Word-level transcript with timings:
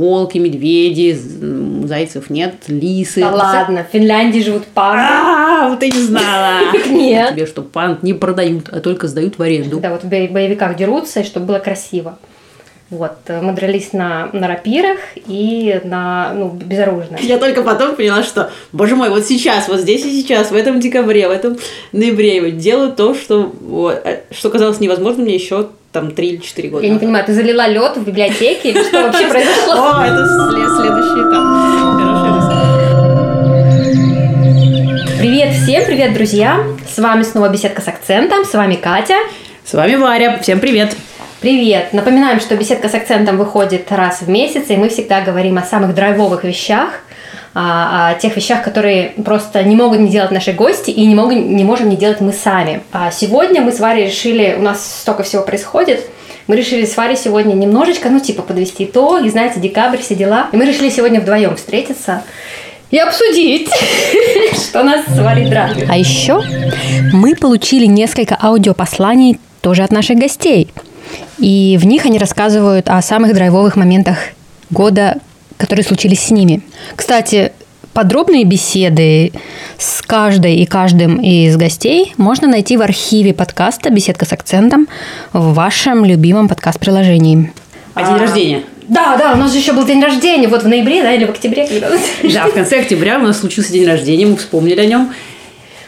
волки, 0.00 0.38
медведи, 0.38 1.18
зайцев 1.86 2.30
нет, 2.30 2.54
лисы. 2.68 3.20
Да 3.20 3.30
ладно, 3.30 3.86
в 3.88 3.92
Финляндии 3.92 4.40
живут 4.40 4.64
панды. 4.66 5.02
А, 5.02 5.68
вот 5.68 5.82
я 5.82 5.88
не 5.90 6.02
знала. 6.02 6.60
Нет. 6.88 7.34
Тебе 7.34 7.46
что, 7.46 7.62
панд 7.62 8.02
не 8.02 8.14
продают, 8.14 8.68
а 8.70 8.80
только 8.80 9.08
сдают 9.08 9.38
в 9.38 9.42
аренду. 9.42 9.78
Да, 9.78 9.90
вот 9.90 10.02
в 10.02 10.08
боевиках 10.08 10.76
дерутся, 10.76 11.22
чтобы 11.22 11.46
было 11.46 11.58
красиво. 11.58 12.18
Вот, 12.88 13.12
э, 13.26 13.40
мы 13.40 13.52
дрались 13.52 13.92
на, 13.92 14.30
на 14.32 14.48
рапирах 14.48 14.98
и 15.14 15.80
на, 15.84 16.32
ну, 16.34 16.48
безоружных. 16.48 17.20
Я 17.20 17.38
только 17.38 17.62
потом 17.62 17.94
поняла, 17.94 18.24
что, 18.24 18.50
боже 18.72 18.96
мой, 18.96 19.10
вот 19.10 19.24
сейчас, 19.24 19.68
вот 19.68 19.78
здесь 19.78 20.04
и 20.04 20.10
сейчас, 20.10 20.50
в 20.50 20.56
этом 20.56 20.80
декабре, 20.80 21.28
в 21.28 21.30
этом 21.30 21.56
ноябре 21.92 22.50
делаю 22.50 22.92
то, 22.92 23.14
что, 23.14 23.52
вот, 23.60 24.00
э, 24.04 24.22
что 24.32 24.50
казалось 24.50 24.80
невозможным 24.80 25.26
мне 25.26 25.36
еще 25.36 25.68
там 25.92 26.12
3 26.12 26.28
или 26.28 26.36
4 26.36 26.68
года. 26.68 26.86
Я 26.86 26.92
не 26.92 26.98
понимаю, 26.98 27.24
ты 27.24 27.34
залила 27.34 27.66
лед 27.66 27.96
в 27.96 28.04
библиотеке 28.04 28.70
или 28.70 28.82
что 28.82 29.02
вообще 29.02 29.26
произошло? 29.30 29.74
О, 29.74 30.04
это 30.04 30.26
следующий 30.76 31.20
этап. 31.28 31.44
Привет 35.18 35.54
всем, 35.54 35.84
привет, 35.84 36.14
друзья! 36.14 36.64
С 36.88 36.98
вами 36.98 37.22
снова 37.24 37.48
беседка 37.48 37.82
с 37.82 37.88
акцентом, 37.88 38.44
с 38.44 38.54
вами 38.54 38.76
Катя. 38.76 39.16
С 39.64 39.74
вами 39.74 39.96
Варя, 39.96 40.38
всем 40.38 40.60
привет! 40.60 40.96
Привет! 41.40 41.92
Напоминаем, 41.92 42.40
что 42.40 42.56
беседка 42.56 42.88
с 42.88 42.94
акцентом 42.94 43.36
выходит 43.36 43.90
раз 43.90 44.22
в 44.22 44.28
месяц, 44.28 44.70
и 44.70 44.76
мы 44.76 44.88
всегда 44.88 45.22
говорим 45.22 45.58
о 45.58 45.62
самых 45.62 45.94
драйвовых 45.94 46.44
вещах, 46.44 47.00
о, 47.54 48.10
о 48.10 48.14
тех 48.14 48.36
вещах, 48.36 48.62
которые 48.62 49.12
просто 49.24 49.62
не 49.62 49.76
могут 49.76 50.00
не 50.00 50.08
делать 50.08 50.30
наши 50.30 50.52
гости 50.52 50.90
и 50.90 51.06
не, 51.06 51.14
могут, 51.14 51.36
не 51.36 51.64
можем 51.64 51.88
не 51.88 51.96
делать 51.96 52.20
мы 52.20 52.32
сами. 52.32 52.82
А 52.92 53.10
сегодня 53.10 53.60
мы 53.60 53.72
с 53.72 53.80
Варей 53.80 54.06
решили, 54.06 54.56
у 54.58 54.62
нас 54.62 55.00
столько 55.02 55.22
всего 55.22 55.42
происходит, 55.42 56.06
мы 56.46 56.56
решили 56.56 56.84
с 56.84 56.96
Варей 56.96 57.16
сегодня 57.16 57.54
немножечко, 57.54 58.10
ну, 58.10 58.20
типа, 58.20 58.42
подвести 58.42 58.84
итоги, 58.84 59.28
знаете, 59.28 59.60
декабрь, 59.60 59.98
все 59.98 60.14
дела. 60.14 60.48
И 60.52 60.56
мы 60.56 60.64
решили 60.64 60.90
сегодня 60.90 61.20
вдвоем 61.20 61.56
встретиться 61.56 62.22
и 62.90 62.98
обсудить, 62.98 63.68
что 64.54 64.82
нас 64.82 65.04
с 65.06 65.18
Варей 65.18 65.48
драйвит. 65.48 65.88
А 65.88 65.96
еще 65.96 66.42
мы 67.12 67.36
получили 67.36 67.86
несколько 67.86 68.36
аудиопосланий 68.40 69.38
тоже 69.60 69.82
от 69.82 69.92
наших 69.92 70.18
гостей– 70.18 70.72
и 71.38 71.78
в 71.80 71.86
них 71.86 72.06
они 72.06 72.18
рассказывают 72.18 72.88
о 72.88 73.00
самых 73.02 73.34
драйвовых 73.34 73.76
моментах 73.76 74.18
года, 74.70 75.18
которые 75.60 75.84
случились 75.84 76.20
с 76.20 76.30
ними. 76.30 76.62
Кстати, 76.96 77.52
подробные 77.92 78.44
беседы 78.44 79.32
с 79.78 80.00
каждой 80.00 80.56
и 80.56 80.66
каждым 80.66 81.20
из 81.20 81.56
гостей 81.56 82.14
можно 82.16 82.48
найти 82.48 82.78
в 82.78 82.82
архиве 82.82 83.34
подкаста 83.34 83.90
«Беседка 83.90 84.24
с 84.24 84.32
акцентом» 84.32 84.88
в 85.34 85.52
вашем 85.52 86.04
любимом 86.04 86.48
подкаст-приложении. 86.48 87.52
А 87.94 88.04
день 88.04 88.16
рождения? 88.16 88.62
Да, 88.88 89.16
да, 89.18 89.34
у 89.34 89.36
нас 89.36 89.52
же 89.52 89.58
еще 89.58 89.72
был 89.72 89.84
день 89.84 90.02
рождения, 90.02 90.48
вот 90.48 90.62
в 90.62 90.68
ноябре, 90.68 91.02
да, 91.02 91.12
или 91.12 91.26
в 91.26 91.30
октябре. 91.30 91.68
Да, 92.32 92.46
в 92.46 92.54
конце 92.54 92.80
октября 92.80 93.18
у 93.18 93.22
нас 93.22 93.38
случился 93.38 93.72
день 93.72 93.86
рождения, 93.86 94.26
мы 94.26 94.36
вспомнили 94.36 94.80
о 94.80 94.86
нем. 94.86 95.12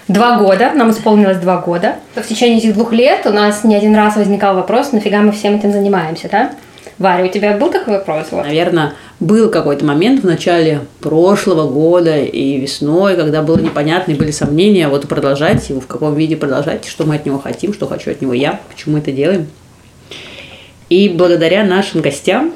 Два 0.07 0.37
года, 0.37 0.73
нам 0.75 0.91
исполнилось 0.91 1.39
два 1.39 1.57
года. 1.57 1.97
В 2.15 2.23
течение 2.23 2.59
этих 2.59 2.75
двух 2.75 2.93
лет 2.93 3.27
у 3.27 3.31
нас 3.31 3.65
не 3.65 3.75
один 3.75 3.95
раз 3.95 4.17
возникал 4.17 4.55
вопрос, 4.55 4.93
нафига 4.93 5.23
мы 5.23 5.33
всем 5.33 5.57
этим 5.57 5.73
занимаемся, 5.73 6.29
да? 6.31 6.51
Варя, 6.99 7.25
у 7.25 7.29
тебя 7.29 7.57
был 7.57 7.71
такой 7.71 7.95
вопрос? 7.95 8.29
Вот? 8.31 8.45
Наверное, 8.45 8.95
был 9.21 9.51
какой-то 9.51 9.85
момент 9.85 10.23
в 10.23 10.27
начале 10.27 10.81
прошлого 11.01 11.69
года 11.69 12.19
и 12.19 12.59
весной, 12.59 13.17
когда 13.17 13.43
было 13.43 13.59
непонятно 13.59 14.13
и 14.13 14.15
были 14.15 14.31
сомнения, 14.31 14.89
вот 14.89 15.09
продолжать 15.09 15.69
его, 15.69 15.81
в 15.81 15.87
каком 15.87 16.15
виде 16.15 16.37
продолжать, 16.37 16.87
что 16.87 17.05
мы 17.05 17.17
от 17.17 17.27
него 17.27 17.39
хотим, 17.39 17.73
что 17.73 17.87
хочу 17.87 18.11
от 18.11 18.21
него 18.21 18.33
я, 18.33 18.61
почему 18.71 18.99
это 18.99 19.11
делаем. 19.13 19.47
И 20.89 21.09
благодаря 21.09 21.65
нашим 21.65 22.03
гостям, 22.03 22.53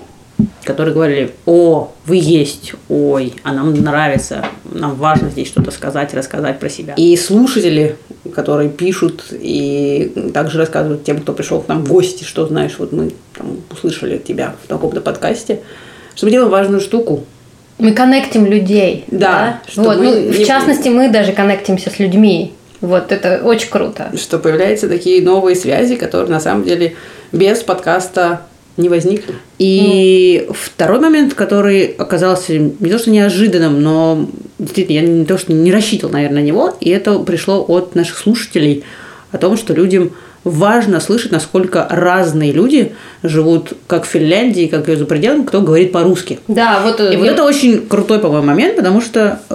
которые 0.64 0.94
говорили, 0.94 1.32
о, 1.46 1.92
вы 2.06 2.16
есть, 2.16 2.74
ой, 2.88 3.34
а 3.42 3.52
нам 3.52 3.72
нравится, 3.74 4.44
нам 4.64 4.94
важно 4.96 5.30
здесь 5.30 5.48
что-то 5.48 5.70
сказать, 5.70 6.12
рассказать 6.12 6.58
про 6.58 6.68
себя. 6.68 6.94
И 6.96 7.16
слушатели, 7.16 7.96
которые 8.34 8.68
пишут 8.68 9.24
и 9.30 10.30
также 10.34 10.58
рассказывают 10.58 11.04
тем, 11.04 11.20
кто 11.20 11.32
пришел 11.32 11.60
к 11.60 11.68
нам 11.68 11.84
в 11.84 11.88
гости, 11.88 12.24
что 12.24 12.46
знаешь, 12.46 12.74
вот 12.78 12.92
мы 12.92 13.12
там, 13.36 13.58
услышали 13.70 14.18
тебя 14.18 14.54
в 14.62 14.66
таком-то 14.66 15.00
подкасте, 15.00 15.60
что 16.14 16.26
мы 16.26 16.32
делаем 16.32 16.50
важную 16.50 16.80
штуку. 16.80 17.24
Мы 17.78 17.92
коннектим 17.92 18.46
людей. 18.46 19.04
Да. 19.08 19.60
да? 19.76 19.82
Вот, 19.82 19.98
ну, 19.98 20.02
не... 20.02 20.30
В 20.30 20.46
частности, 20.46 20.88
мы 20.88 21.10
даже 21.10 21.32
коннектимся 21.32 21.90
с 21.90 21.98
людьми. 21.98 22.54
Вот 22.80 23.12
это 23.12 23.42
очень 23.42 23.70
круто. 23.70 24.10
Что 24.16 24.38
появляются 24.38 24.88
такие 24.88 25.22
новые 25.22 25.56
связи, 25.56 25.96
которые 25.96 26.30
на 26.30 26.40
самом 26.40 26.64
деле 26.64 26.94
без 27.32 27.62
подкаста 27.62 28.42
не 28.76 28.88
возникли. 28.88 29.34
И 29.58 30.46
mm. 30.48 30.56
второй 30.58 31.00
момент, 31.00 31.34
который 31.34 31.86
оказался 31.86 32.58
не 32.58 32.90
то 32.90 32.98
что 32.98 33.10
неожиданным, 33.10 33.82
но 33.82 34.28
действительно 34.58 34.96
я 34.96 35.02
не 35.02 35.24
то 35.24 35.38
что 35.38 35.52
не 35.52 35.72
рассчитывал, 35.72 36.12
наверное, 36.12 36.42
на 36.42 36.46
него, 36.46 36.76
и 36.80 36.90
это 36.90 37.18
пришло 37.20 37.64
от 37.66 37.94
наших 37.94 38.18
слушателей 38.18 38.84
о 39.32 39.38
том, 39.38 39.56
что 39.56 39.72
людям 39.72 40.12
важно 40.46 41.00
слышать, 41.00 41.32
насколько 41.32 41.88
разные 41.90 42.52
люди 42.52 42.92
живут 43.24 43.72
как 43.88 44.04
в 44.04 44.06
Финляндии, 44.06 44.66
как 44.66 44.88
и 44.88 44.94
за 44.94 45.04
пределами, 45.04 45.42
кто 45.42 45.60
говорит 45.60 45.90
по-русски. 45.90 46.38
Да, 46.46 46.82
вот. 46.84 47.00
И 47.00 47.14
я... 47.14 47.18
вот 47.18 47.26
это 47.26 47.42
очень 47.42 47.84
крутой, 47.84 48.20
по-моему, 48.20 48.46
момент, 48.46 48.76
потому 48.76 49.00
что 49.00 49.40
э, 49.50 49.54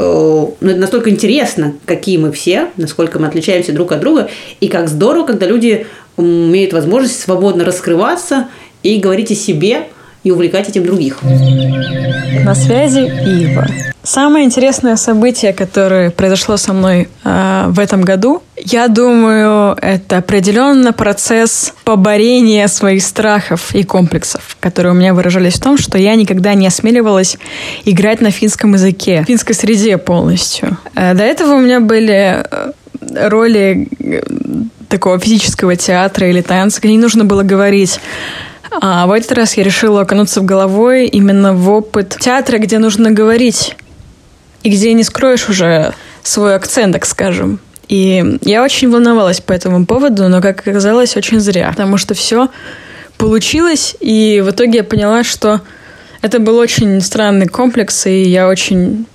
ну, 0.59 0.69
это 0.69 0.79
настолько 0.79 1.09
интересно, 1.09 1.75
какие 1.85 2.17
мы 2.17 2.33
все, 2.33 2.67
насколько 2.75 3.19
мы 3.19 3.27
отличаемся 3.27 3.71
друг 3.71 3.93
от 3.93 4.01
друга, 4.01 4.29
и 4.59 4.67
как 4.67 4.89
здорово, 4.89 5.27
когда 5.27 5.45
люди 5.45 5.87
имеют 6.17 6.73
возможность 6.73 7.21
свободно 7.21 7.63
раскрываться 7.63 8.49
и 8.83 8.97
говорить 8.97 9.31
о 9.31 9.35
себе 9.35 9.87
и 10.23 10.31
увлекать 10.31 10.69
этим 10.69 10.85
других. 10.85 11.19
На 12.43 12.55
связи 12.55 12.99
Ива. 12.99 13.67
Самое 14.03 14.45
интересное 14.45 14.95
событие, 14.95 15.53
которое 15.53 16.09
произошло 16.09 16.57
со 16.57 16.73
мной 16.73 17.07
э, 17.23 17.65
в 17.67 17.79
этом 17.79 18.01
году, 18.01 18.41
я 18.57 18.87
думаю, 18.87 19.77
это 19.79 20.17
определенно 20.17 20.91
процесс 20.91 21.73
поборения 21.83 22.67
своих 22.67 23.03
страхов 23.03 23.75
и 23.75 23.83
комплексов, 23.83 24.57
которые 24.59 24.93
у 24.93 24.95
меня 24.95 25.13
выражались 25.13 25.55
в 25.55 25.61
том, 25.61 25.77
что 25.77 25.99
я 25.99 26.15
никогда 26.15 26.55
не 26.55 26.65
осмеливалась 26.65 27.37
играть 27.85 28.21
на 28.21 28.31
финском 28.31 28.73
языке, 28.73 29.21
в 29.21 29.27
финской 29.27 29.53
среде 29.53 29.99
полностью. 29.99 30.77
Э, 30.95 31.13
до 31.13 31.23
этого 31.23 31.53
у 31.53 31.59
меня 31.59 31.79
были 31.79 32.43
э, 32.43 32.71
роли 33.29 33.87
э, 33.99 34.21
такого 34.89 35.19
физического 35.19 35.75
театра 35.75 36.27
или 36.27 36.41
танца, 36.41 36.79
где 36.81 36.91
не 36.91 36.97
нужно 36.97 37.23
было 37.23 37.43
говорить 37.43 37.99
а 38.79 39.05
в 39.05 39.11
этот 39.11 39.33
раз 39.33 39.57
я 39.57 39.63
решила 39.63 40.01
окунуться 40.01 40.41
в 40.41 40.45
головой 40.45 41.07
именно 41.07 41.53
в 41.53 41.69
опыт 41.69 42.17
театра, 42.19 42.57
где 42.57 42.79
нужно 42.79 43.11
говорить, 43.11 43.75
и 44.63 44.69
где 44.69 44.93
не 44.93 45.03
скроешь 45.03 45.49
уже 45.49 45.93
свой 46.23 46.55
акцент, 46.55 46.93
так 46.93 47.05
скажем. 47.05 47.59
И 47.87 48.37
я 48.41 48.63
очень 48.63 48.89
волновалась 48.89 49.41
по 49.41 49.51
этому 49.51 49.85
поводу, 49.85 50.29
но, 50.29 50.41
как 50.41 50.65
оказалось, 50.65 51.17
очень 51.17 51.41
зря, 51.41 51.69
потому 51.71 51.97
что 51.97 52.13
все 52.13 52.47
получилось, 53.17 53.95
и 53.99 54.41
в 54.45 54.51
итоге 54.51 54.77
я 54.77 54.83
поняла, 54.83 55.23
что 55.23 55.61
это 56.21 56.39
был 56.39 56.57
очень 56.57 57.01
странный 57.01 57.47
комплекс, 57.47 58.05
и 58.05 58.23
я 58.23 58.47
очень 58.47 59.05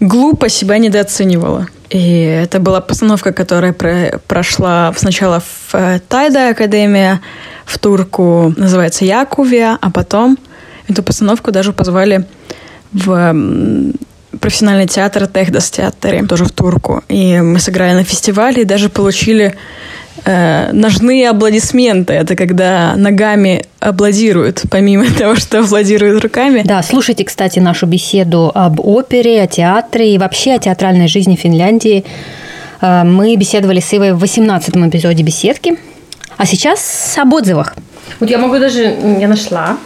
глупо 0.00 0.48
себя 0.48 0.78
недооценивала. 0.78 1.68
И 1.88 2.22
это 2.22 2.60
была 2.60 2.82
постановка, 2.82 3.32
которая 3.32 3.72
про 3.72 4.20
прошла 4.26 4.92
сначала 4.96 5.40
в 5.40 5.74
э, 5.74 6.00
Тайда 6.06 6.50
Академия, 6.50 7.22
в 7.68 7.78
Турку 7.78 8.54
называется 8.56 9.04
Якувия, 9.04 9.78
а 9.80 9.90
потом 9.90 10.38
эту 10.88 11.02
постановку 11.02 11.52
даже 11.52 11.72
позвали 11.72 12.24
в 12.92 13.34
профессиональный 14.40 14.86
театр 14.86 15.26
Техдас 15.26 15.70
театре, 15.70 16.24
тоже 16.24 16.44
в 16.44 16.52
Турку. 16.52 17.02
И 17.08 17.40
мы 17.40 17.58
сыграли 17.58 17.92
на 17.94 18.04
фестивале 18.04 18.62
и 18.62 18.64
даже 18.64 18.88
получили 18.88 19.54
э, 20.24 20.72
ножные 20.72 21.28
аплодисменты. 21.28 22.14
Это 22.14 22.36
когда 22.36 22.94
ногами 22.96 23.66
аплодируют, 23.80 24.62
помимо 24.70 25.04
того, 25.18 25.36
что 25.36 25.60
аплодируют 25.60 26.22
руками. 26.22 26.62
Да, 26.64 26.82
слушайте, 26.82 27.24
кстати, 27.24 27.58
нашу 27.58 27.86
беседу 27.86 28.50
об 28.54 28.80
опере, 28.80 29.42
о 29.42 29.46
театре 29.46 30.14
и 30.14 30.18
вообще 30.18 30.54
о 30.54 30.58
театральной 30.58 31.08
жизни 31.08 31.36
Финляндии. 31.36 32.04
Э, 32.80 33.04
мы 33.04 33.36
беседовали 33.36 33.80
с 33.80 33.92
Ивой 33.92 34.14
в 34.14 34.20
18 34.20 34.74
эпизоде 34.74 35.22
беседки. 35.22 35.76
А 36.38 36.46
сейчас 36.46 37.16
об 37.18 37.34
отзывах. 37.34 37.74
Вот 38.20 38.30
я 38.30 38.38
могу 38.38 38.58
даже, 38.58 38.96
я 39.20 39.26
нашла, 39.26 39.76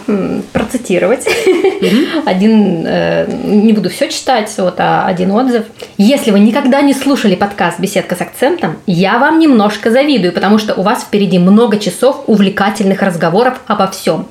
процитировать 0.52 1.26
mm-hmm. 1.26 2.22
один, 2.26 2.84
э, 2.86 3.26
не 3.44 3.72
буду 3.72 3.88
все 3.88 4.08
читать, 4.10 4.52
вот, 4.58 4.74
а 4.78 5.06
один 5.06 5.32
отзыв. 5.32 5.64
Если 5.96 6.30
вы 6.30 6.40
никогда 6.40 6.82
не 6.82 6.92
слушали 6.92 7.34
подкаст 7.34 7.80
«Беседка 7.80 8.16
с 8.16 8.20
акцентом», 8.20 8.76
я 8.86 9.18
вам 9.18 9.38
немножко 9.38 9.90
завидую, 9.90 10.32
потому 10.34 10.58
что 10.58 10.74
у 10.74 10.82
вас 10.82 11.02
впереди 11.02 11.38
много 11.38 11.78
часов 11.78 12.24
увлекательных 12.26 13.00
разговоров 13.00 13.58
обо 13.66 13.86
всем. 13.88 14.28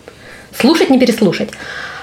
Слушать 0.55 0.91
не 0.91 0.99
переслушать. 0.99 1.49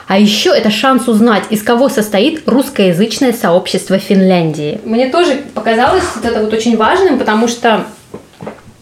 А 0.09 0.19
еще 0.19 0.51
это 0.51 0.71
шанс 0.71 1.07
узнать, 1.07 1.45
из 1.51 1.63
кого 1.63 1.89
состоит 1.89 2.43
русскоязычное 2.47 3.33
сообщество 3.33 3.99
Финляндии. 3.99 4.81
Мне 4.85 5.11
тоже 5.11 5.43
показалось 5.55 6.05
это 6.23 6.41
вот 6.41 6.53
очень 6.53 6.77
важным, 6.77 7.19
потому 7.19 7.47
что 7.47 7.87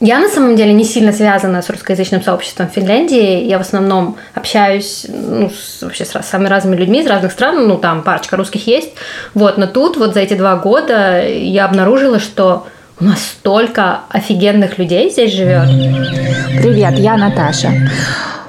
Я 0.01 0.19
на 0.19 0.29
самом 0.29 0.57
деле 0.57 0.75
не 0.75 0.85
сильно 0.85 1.11
связана 1.11 1.63
с 1.63 1.71
русскоязычным 1.71 2.23
сообществом 2.23 2.69
в 2.69 2.73
Финляндии. 2.73 3.45
Я 3.45 3.57
в 3.57 3.63
основном 3.63 4.17
общаюсь 4.35 5.07
ну, 5.09 5.49
с, 5.51 5.83
вообще 5.83 6.05
с 6.05 6.13
самыми 6.23 6.49
разными 6.49 6.77
людьми 6.77 7.01
из 7.01 7.07
разных 7.07 7.33
стран. 7.33 7.67
Ну, 7.67 7.79
там 7.79 8.03
парочка 8.03 8.37
русских 8.37 8.67
есть. 8.67 8.93
Вот, 9.33 9.57
но 9.57 9.67
тут 9.67 9.97
вот 9.97 10.13
за 10.13 10.21
эти 10.21 10.35
два 10.35 10.57
года 10.57 11.27
я 11.27 11.65
обнаружила, 11.65 12.19
что 12.19 12.67
у 13.01 13.05
нас 13.05 13.21
столько 13.21 14.01
офигенных 14.11 14.77
людей 14.77 15.11
здесь 15.11 15.33
живет. 15.33 15.69
Привет, 16.61 16.99
я 16.99 17.17
Наташа. 17.17 17.73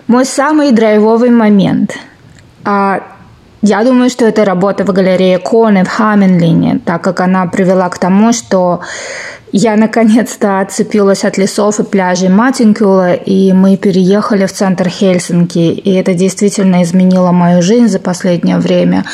Мой 0.08 0.26
самый 0.26 0.72
драйвовый 0.74 1.30
момент. 1.30 1.94
А, 2.66 3.02
я 3.62 3.84
думаю, 3.84 4.10
что 4.10 4.26
это 4.26 4.44
работа 4.44 4.84
в 4.84 4.92
галерее 4.92 5.40
Коне 5.40 5.84
в 5.84 5.90
Хаменлине, 5.90 6.80
так 6.86 7.02
как 7.04 7.22
она 7.22 7.46
привела 7.46 7.90
к 7.90 7.98
тому, 7.98 8.32
что 8.32 8.82
я 9.52 9.76
наконец-то 9.76 10.60
отцепилась 10.60 11.24
от 11.24 11.38
лесов 11.38 11.80
и 11.80 11.84
пляжей 11.84 12.30
Матинкюла, 12.30 13.14
и 13.14 13.54
мы 13.54 13.78
переехали 13.78 14.46
в 14.46 14.52
центр 14.52 14.90
Хельсинки. 14.90 15.58
И 15.58 15.94
это 15.94 16.14
действительно 16.14 16.84
изменило 16.84 17.32
мою 17.32 17.62
жизнь 17.62 17.88
за 17.88 18.00
последнее 18.00 18.58
время. 18.58 19.06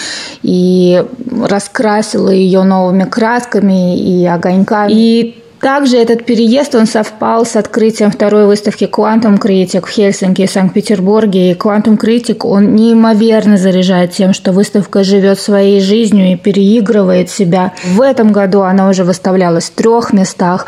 И 0.41 1.03
раскрасило 1.47 2.29
ее 2.29 2.63
новыми 2.63 3.03
красками 3.03 3.97
и 3.97 4.25
огоньками. 4.25 4.91
И 4.91 5.42
также 5.63 5.97
этот 5.97 6.25
переезд, 6.25 6.75
он 6.75 6.85
совпал 6.85 7.45
с 7.45 7.55
открытием 7.55 8.11
второй 8.11 8.45
выставки 8.45 8.83
Quantum 8.83 9.39
Critic 9.39 9.85
в 9.85 9.89
Хельсинки 9.89 10.41
и 10.41 10.47
Санкт-Петербурге. 10.47 11.51
И 11.51 11.53
Quantum 11.55 11.97
Critic, 11.97 12.45
он 12.45 12.75
неимоверно 12.75 13.57
заряжает 13.57 14.11
тем, 14.11 14.33
что 14.33 14.51
выставка 14.51 15.05
живет 15.05 15.39
своей 15.39 15.79
жизнью 15.79 16.33
и 16.33 16.35
переигрывает 16.35 17.29
себя. 17.29 17.71
В 17.85 18.01
этом 18.01 18.33
году 18.33 18.61
она 18.61 18.89
уже 18.89 19.05
выставлялась 19.05 19.69
в 19.69 19.71
трех 19.71 20.11
местах. 20.11 20.67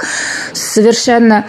Совершенно 0.54 1.46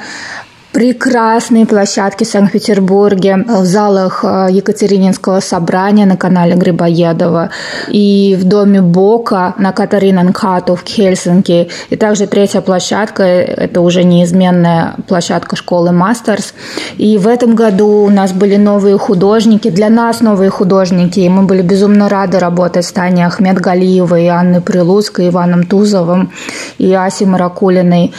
прекрасные 0.76 1.64
площадки 1.64 2.24
в 2.24 2.26
Санкт-Петербурге, 2.26 3.46
в 3.48 3.64
залах 3.64 4.22
э, 4.22 4.48
Екатерининского 4.50 5.40
собрания 5.40 6.04
на 6.04 6.18
канале 6.18 6.54
Грибоедова 6.54 7.48
и 7.88 8.36
в 8.38 8.44
доме 8.44 8.82
Бока 8.82 9.54
на 9.56 9.72
Катаринанкату 9.72 10.74
в 10.74 10.84
Хельсинки. 10.84 11.70
И 11.88 11.96
также 11.96 12.26
третья 12.26 12.60
площадка– 12.60 13.22
это 13.24 13.80
уже 13.80 14.04
неизменная 14.04 14.96
площадка 15.08 15.56
школы 15.56 15.92
Мастерс. 15.92 16.52
И 16.98 17.16
в 17.16 17.26
этом 17.26 17.54
году 17.54 18.04
у 18.04 18.10
нас 18.10 18.32
были 18.32 18.56
новые 18.56 18.98
художники, 18.98 19.70
для 19.70 19.88
нас 19.88 20.20
новые 20.20 20.50
художники, 20.50 21.20
и 21.20 21.28
мы 21.30 21.44
были 21.44 21.62
безумно 21.62 22.10
рады 22.10 22.38
работать 22.38 22.84
с 22.84 22.92
Таней 22.92 23.24
Ахмед 23.24 23.58
Галиевой, 23.58 24.28
Анной 24.28 24.60
Прилуцкой, 24.60 25.28
Иваном 25.28 25.64
Тузовым 25.64 26.32
и 26.76 26.92
Асей 26.92 27.26
Маракулиной. 27.26 28.12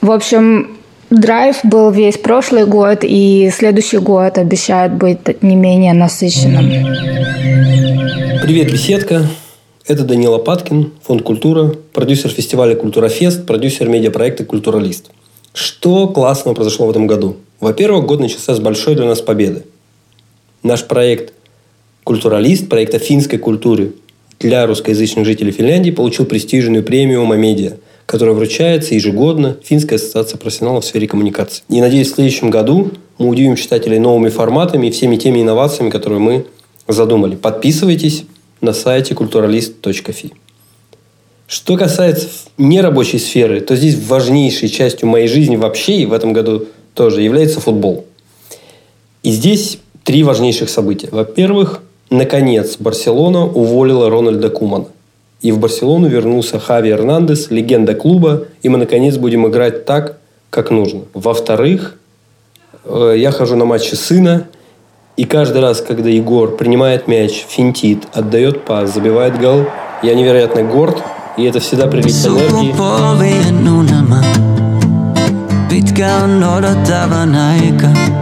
В 0.00 0.12
общем, 0.12 0.77
Драйв 1.10 1.60
был 1.64 1.90
весь 1.90 2.18
прошлый 2.18 2.66
год, 2.66 2.98
и 3.02 3.50
следующий 3.54 3.96
год 3.96 4.36
обещает 4.36 4.92
быть 4.92 5.42
не 5.42 5.56
менее 5.56 5.94
насыщенным. 5.94 6.66
Привет, 8.42 8.70
беседка. 8.70 9.26
Это 9.86 10.04
Данила 10.04 10.36
Паткин, 10.36 10.92
Фонд 11.04 11.22
«Культура», 11.22 11.74
продюсер 11.94 12.30
фестиваля 12.30 12.74
«Культурофест», 12.74 13.46
продюсер 13.46 13.88
медиапроекта 13.88 14.44
«Культуралист». 14.44 15.10
Что 15.54 16.08
классного 16.08 16.54
произошло 16.54 16.86
в 16.86 16.90
этом 16.90 17.06
году? 17.06 17.36
Во-первых, 17.58 18.04
год 18.04 18.20
начался 18.20 18.54
с 18.54 18.60
большой 18.60 18.94
для 18.94 19.06
нас 19.06 19.22
победы. 19.22 19.62
Наш 20.62 20.84
проект 20.84 21.32
«Культуралист», 22.04 22.68
проект 22.68 22.94
о 22.94 22.98
финской 22.98 23.38
культуре 23.38 23.92
для 24.38 24.66
русскоязычных 24.66 25.24
жителей 25.24 25.52
Финляндии, 25.52 25.90
получил 25.90 26.26
престижную 26.26 26.82
премию 26.82 27.24
«Медиа», 27.24 27.78
которая 28.08 28.34
вручается 28.34 28.94
ежегодно 28.94 29.58
Финской 29.62 29.98
ассоциации 29.98 30.38
профессионалов 30.38 30.82
в 30.82 30.86
сфере 30.86 31.06
коммуникации. 31.06 31.62
И 31.68 31.78
надеюсь, 31.78 32.10
в 32.10 32.14
следующем 32.14 32.48
году 32.48 32.92
мы 33.18 33.28
удивим 33.28 33.54
читателей 33.54 33.98
новыми 33.98 34.30
форматами 34.30 34.86
и 34.86 34.90
всеми 34.90 35.16
теми 35.16 35.42
инновациями, 35.42 35.90
которые 35.90 36.18
мы 36.18 36.46
задумали. 36.88 37.36
Подписывайтесь 37.36 38.24
на 38.62 38.72
сайте 38.72 39.14
культуралист.фи. 39.14 40.32
Что 41.46 41.76
касается 41.76 42.28
нерабочей 42.56 43.18
сферы, 43.18 43.60
то 43.60 43.76
здесь 43.76 43.98
важнейшей 43.98 44.70
частью 44.70 45.06
моей 45.06 45.28
жизни 45.28 45.56
вообще 45.56 45.96
и 45.98 46.06
в 46.06 46.14
этом 46.14 46.32
году 46.32 46.64
тоже 46.94 47.20
является 47.20 47.60
футбол. 47.60 48.06
И 49.22 49.32
здесь 49.32 49.80
три 50.02 50.22
важнейших 50.22 50.70
события. 50.70 51.10
Во-первых, 51.12 51.82
наконец 52.08 52.78
Барселона 52.78 53.44
уволила 53.44 54.08
Рональда 54.08 54.48
Кумана. 54.48 54.86
И 55.40 55.52
в 55.52 55.58
Барселону 55.58 56.08
вернулся 56.08 56.58
Хави 56.58 56.90
Эрнандес, 56.90 57.50
легенда 57.50 57.94
клуба, 57.94 58.44
и 58.62 58.68
мы 58.68 58.78
наконец 58.78 59.16
будем 59.16 59.46
играть 59.46 59.84
так, 59.84 60.18
как 60.50 60.70
нужно. 60.70 61.02
Во-вторых, 61.14 61.94
э, 62.84 63.14
я 63.16 63.30
хожу 63.30 63.54
на 63.56 63.64
матчи 63.64 63.94
сына, 63.94 64.48
и 65.16 65.24
каждый 65.24 65.60
раз, 65.60 65.80
когда 65.80 66.08
Егор 66.08 66.56
принимает 66.56 67.06
мяч, 67.06 67.44
финтит, 67.48 68.04
отдает 68.12 68.64
пас, 68.64 68.92
забивает 68.92 69.38
гол, 69.40 69.66
я 70.02 70.14
невероятно 70.14 70.62
горд, 70.64 71.02
и 71.36 71.44
это 71.44 71.60
всегда 71.60 71.86
прилив 71.86 72.14
энергии. 77.24 78.18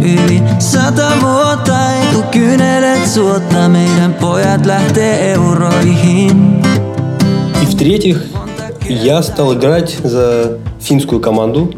Yli 0.00 0.42
sata 0.58 1.10
vuotta 1.20 1.92
ei 1.92 2.06
kun 2.12 2.22
kynelet 2.22 3.06
suotta 3.08 3.68
Meidän 3.68 4.14
pojat 4.14 4.66
lähtee 4.66 5.32
euroihin 5.32 6.59
в-третьих, 7.80 8.24
я 8.90 9.22
стал 9.22 9.54
играть 9.54 9.96
за 10.04 10.58
финскую 10.82 11.18
команду. 11.18 11.72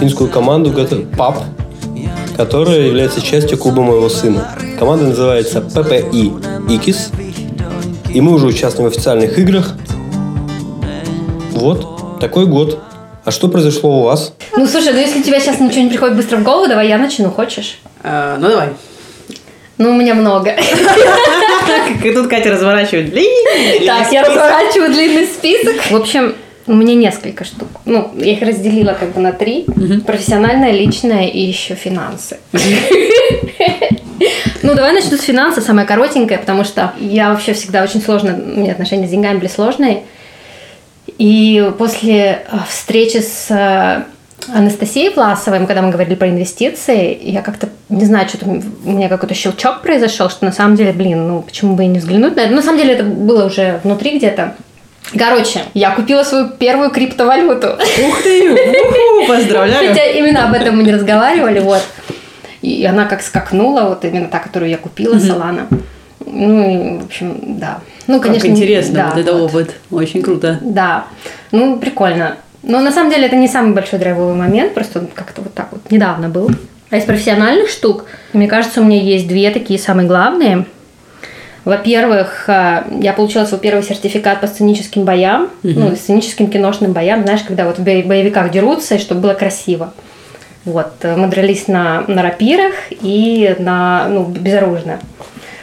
Финскую 0.00 0.30
команду 0.30 0.72
ПАП, 1.14 1.42
которая 2.38 2.86
является 2.86 3.20
частью 3.20 3.58
клуба 3.58 3.82
моего 3.82 4.08
сына. 4.08 4.56
Команда 4.78 5.08
называется 5.08 5.60
ППИ 5.60 6.32
Икис. 6.70 7.10
И 8.14 8.22
мы 8.22 8.32
уже 8.32 8.46
участвуем 8.46 8.88
в 8.88 8.92
официальных 8.94 9.38
играх. 9.38 9.74
Вот, 11.50 12.18
такой 12.18 12.46
год. 12.46 12.78
А 13.26 13.30
что 13.30 13.48
произошло 13.48 14.00
у 14.00 14.02
вас? 14.04 14.32
Ну, 14.56 14.66
слушай, 14.66 14.94
ну 14.94 15.00
если 15.00 15.20
у 15.20 15.22
тебя 15.22 15.38
сейчас 15.38 15.60
ничего 15.60 15.82
не 15.82 15.90
приходит 15.90 16.16
быстро 16.16 16.38
в 16.38 16.42
голову, 16.42 16.66
давай 16.66 16.88
я 16.88 16.96
начну, 16.96 17.30
хочешь? 17.30 17.78
А, 18.02 18.38
ну, 18.38 18.48
давай. 18.48 18.70
Ну, 19.76 19.90
у 19.90 19.94
меня 19.98 20.14
много. 20.14 20.54
И 22.04 22.12
тут 22.12 22.28
Катя 22.28 22.52
разворачивает 22.52 23.10
длинный 23.10 23.86
Так, 23.86 24.12
я 24.12 24.22
разворачиваю 24.22 24.92
длинный 24.92 25.26
список. 25.26 25.76
В 25.90 25.96
общем, 25.96 26.34
у 26.66 26.74
меня 26.74 26.94
несколько 26.94 27.44
штук. 27.44 27.68
Ну, 27.84 28.10
я 28.16 28.32
их 28.32 28.42
разделила 28.42 28.96
как 28.98 29.12
бы 29.12 29.20
на 29.20 29.32
три. 29.32 29.66
Профессиональное, 30.06 30.72
личное 30.72 31.26
и 31.26 31.40
еще 31.40 31.74
финансы. 31.74 32.38
Ну, 34.62 34.74
давай 34.74 34.94
начну 34.94 35.18
с 35.18 35.22
финанса, 35.22 35.60
самое 35.60 35.86
коротенькое, 35.86 36.38
потому 36.38 36.64
что 36.64 36.94
я 36.98 37.30
вообще 37.30 37.52
всегда 37.52 37.82
очень 37.82 38.00
сложно, 38.00 38.34
у 38.34 38.60
меня 38.60 38.72
отношения 38.72 39.06
с 39.06 39.10
деньгами 39.10 39.36
были 39.36 39.48
сложные. 39.48 40.04
И 41.18 41.70
после 41.76 42.46
э, 42.50 42.56
встречи 42.68 43.18
с 43.18 43.50
э, 43.50 44.04
Анастасией 44.52 45.14
Власовой, 45.14 45.64
когда 45.66 45.82
мы 45.82 45.90
говорили 45.90 46.14
про 46.14 46.28
инвестиции, 46.28 47.18
я 47.22 47.42
как-то, 47.42 47.68
не 47.88 48.04
знаю, 48.04 48.28
что-то 48.28 48.46
у 48.46 48.90
меня 48.90 49.08
какой-то 49.08 49.34
щелчок 49.34 49.82
произошел, 49.82 50.28
что 50.30 50.44
на 50.44 50.52
самом 50.52 50.76
деле, 50.76 50.92
блин, 50.92 51.28
ну 51.28 51.42
почему 51.42 51.76
бы 51.76 51.84
и 51.84 51.86
не 51.86 51.98
взглянуть 51.98 52.36
на 52.36 52.40
это. 52.40 52.50
Ну, 52.50 52.56
на 52.56 52.62
самом 52.62 52.78
деле 52.78 52.94
это 52.94 53.04
было 53.04 53.46
уже 53.46 53.80
внутри 53.84 54.18
где-то. 54.18 54.54
Короче, 55.16 55.62
я 55.74 55.90
купила 55.90 56.22
свою 56.24 56.48
первую 56.48 56.90
криптовалюту. 56.90 57.68
Ух 58.08 58.22
ты! 58.22 58.56
Поздравляю! 59.28 59.90
Хотя 59.90 60.06
именно 60.06 60.46
об 60.48 60.54
этом 60.54 60.76
мы 60.76 60.82
не 60.82 60.92
разговаривали, 60.92 61.60
вот. 61.60 61.82
И 62.62 62.84
она 62.84 63.04
как 63.04 63.22
скакнула, 63.22 63.82
вот 63.82 64.04
именно 64.04 64.28
та, 64.28 64.38
которую 64.38 64.70
я 64.70 64.78
купила, 64.78 65.18
Солана. 65.18 65.68
Ну, 66.26 66.70
и, 66.70 66.98
в 67.00 67.04
общем, 67.04 67.58
да. 67.58 67.80
Ну, 68.06 68.20
конечно, 68.20 68.48
как 68.48 68.58
интересно, 68.58 68.94
да, 68.94 69.10
вот 69.10 69.18
это 69.18 69.32
вот. 69.34 69.50
опыт. 69.50 69.74
Очень 69.90 70.22
круто. 70.22 70.58
Да. 70.62 71.04
Ну, 71.52 71.78
прикольно. 71.78 72.36
Но 72.66 72.80
на 72.80 72.92
самом 72.92 73.10
деле 73.10 73.26
это 73.26 73.36
не 73.36 73.48
самый 73.48 73.74
большой 73.74 73.98
драйвовый 73.98 74.34
момент, 74.34 74.74
просто 74.74 75.00
он 75.00 75.06
как-то 75.08 75.42
вот 75.42 75.54
так 75.54 75.68
вот 75.70 75.90
недавно 75.90 76.28
был. 76.28 76.50
А 76.90 76.96
из 76.96 77.04
профессиональных 77.04 77.68
штук, 77.68 78.06
мне 78.32 78.46
кажется, 78.46 78.80
у 78.80 78.84
меня 78.84 79.00
есть 79.00 79.26
две 79.26 79.50
такие 79.50 79.78
самые 79.78 80.06
главные. 80.06 80.66
Во-первых, 81.64 82.44
а, 82.48 82.86
я 83.00 83.12
получила 83.14 83.46
свой 83.46 83.58
первый 83.58 83.82
сертификат 83.82 84.40
по 84.40 84.46
сценическим 84.46 85.04
боям, 85.04 85.44
угу. 85.62 85.72
ну, 85.74 85.96
сценическим 85.96 86.48
киношным 86.48 86.92
боям, 86.92 87.22
знаешь, 87.22 87.42
когда 87.42 87.64
вот 87.64 87.78
в 87.78 87.82
боевиках 87.82 88.50
дерутся, 88.50 88.96
и 88.96 88.98
чтобы 88.98 89.22
было 89.22 89.34
красиво. 89.34 89.92
Вот, 90.64 90.92
мы 91.02 91.26
дрались 91.28 91.68
на, 91.68 92.04
на 92.06 92.22
рапирах 92.22 92.74
и 92.90 93.54
на, 93.58 94.08
ну, 94.08 94.24
безоружно. 94.24 94.98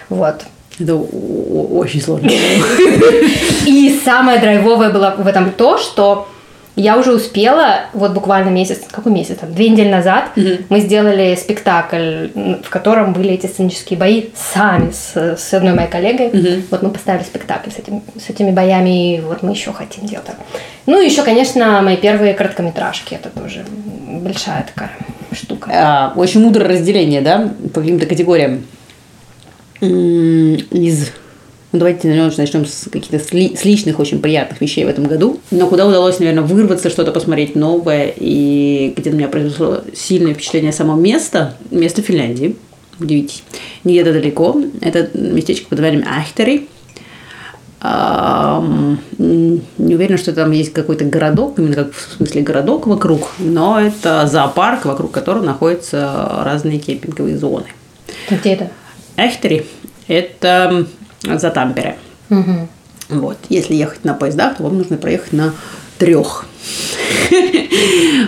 Вот. 0.10 0.44
Это 0.80 0.96
очень 0.96 2.02
сложно. 2.02 2.30
И 3.66 4.00
самое 4.04 4.40
драйвовое 4.40 4.90
было 4.90 5.16
в 5.18 5.28
этом 5.28 5.52
то, 5.52 5.78
что 5.78 6.28
Я 6.76 6.98
уже 6.98 7.14
успела, 7.14 7.82
вот 7.94 8.14
буквально 8.14 8.50
месяц, 8.50 8.80
какой 8.90 9.12
месяц, 9.12 9.38
там, 9.40 9.54
две 9.54 9.70
недели 9.70 9.90
назад, 9.90 10.32
мы 10.70 10.80
сделали 10.80 11.36
спектакль, 11.36 12.28
в 12.64 12.70
котором 12.70 13.14
были 13.14 13.34
эти 13.34 13.48
сценические 13.48 14.00
бои 14.00 14.30
сами 14.36 14.92
с, 14.92 15.16
с 15.38 15.54
одной 15.54 15.74
моей 15.74 15.90
коллегой. 15.90 16.64
Вот 16.72 16.82
мы 16.82 16.90
поставили 16.90 17.24
спектакль 17.24 17.70
с, 17.72 17.80
этим, 17.80 18.02
с 18.18 18.30
этими 18.30 18.52
боями, 18.52 19.18
и 19.18 19.22
вот 19.22 19.44
мы 19.44 19.52
еще 19.52 19.74
хотим 19.74 20.06
делать. 20.06 20.28
Ну, 20.86 21.02
и 21.02 21.06
еще, 21.06 21.24
конечно, 21.24 21.82
мои 21.82 21.98
первые 21.98 22.34
короткометражки, 22.34 23.16
это 23.16 23.30
тоже 23.30 23.66
большая 24.08 24.66
такая 24.74 24.92
штука. 25.34 25.70
А, 25.74 26.14
очень 26.16 26.42
мудрое 26.42 26.70
разделение, 26.70 27.22
да, 27.22 27.52
по 27.74 27.82
каким-то 27.82 28.06
категориям. 28.06 28.66
Из 29.82 31.12
ну, 31.72 31.80
давайте, 31.80 32.08
наверное, 32.10 32.34
начнем 32.36 32.66
с 32.66 32.90
каких-то 32.90 33.18
с 33.20 33.32
ли- 33.32 33.56
с 33.56 33.64
личных 33.64 34.00
очень 34.00 34.22
приятных 34.22 34.60
вещей 34.60 34.84
в 34.84 34.90
этом 34.90 35.06
году. 35.06 35.40
Но 35.52 35.68
куда 35.68 35.88
удалось, 35.88 36.20
наверное, 36.20 36.44
вырваться, 36.44 36.90
что-то 36.90 37.12
посмотреть 37.12 37.56
новое, 37.56 38.14
и 38.16 38.94
где 38.98 39.10
на 39.10 39.16
меня 39.16 39.28
произошло 39.30 39.82
сильное 39.94 40.34
впечатление 40.34 40.74
само 40.74 40.96
место, 40.96 41.56
место 41.72 42.02
Финляндии. 42.02 42.56
Удивитесь. 43.00 43.44
Не 43.84 43.94
где-то 43.94 44.14
далеко. 44.14 44.62
Это 44.82 45.10
местечко 45.18 45.70
под 45.70 45.80
названием 45.80 46.06
Ахтери. 46.08 46.68
Не 49.18 49.96
уверена, 49.96 50.18
что 50.20 50.34
там 50.34 50.52
есть 50.52 50.72
какой-то 50.72 51.06
городок, 51.06 51.58
именно 51.58 51.74
как 51.74 51.94
в 51.94 52.16
смысле 52.18 52.42
городок 52.42 52.86
вокруг, 52.86 53.30
но 53.40 53.80
это 53.80 54.28
зоопарк, 54.28 54.86
вокруг 54.86 55.12
которого 55.12 55.44
находятся 55.44 56.44
разные 56.44 56.78
кемпинговые 56.78 57.38
зоны. 57.38 57.66
Где 58.30 58.52
это? 58.52 58.70
Эхтери– 59.16 59.66
это 60.08 60.86
за 61.24 61.50
Тампере. 61.50 61.98
Мгм. 62.30 62.70
Вот. 63.10 63.38
Если 63.50 63.76
ехать 63.76 64.06
на 64.06 64.14
поездах, 64.14 64.58
то 64.58 64.64
вам 64.64 64.78
нужно 64.78 64.98
проехать 64.98 65.34
на 65.34 65.54
трех. 65.98 66.46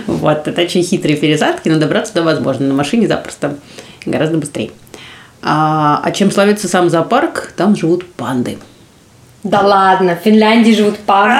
Вот, 0.06 0.48
это 0.48 0.62
очень 0.62 0.82
хитрые 0.82 1.16
пересадки, 1.16 1.68
но 1.68 1.78
добраться 1.78 2.12
туда 2.12 2.24
возможно. 2.24 2.66
На 2.66 2.74
машине 2.74 3.06
запросто 3.06 3.58
гораздо 4.04 4.38
быстрее. 4.38 4.70
А, 5.42 6.00
а 6.02 6.10
чем 6.10 6.30
славится 6.30 6.68
сам 6.68 6.88
зоопарк, 6.88 7.52
там 7.56 7.76
живут 7.76 8.06
панды. 8.06 8.58
Да 9.42 9.60
ладно, 9.60 10.16
в 10.16 10.24
Финляндии 10.24 10.72
живут 10.72 10.98
панды. 10.98 11.34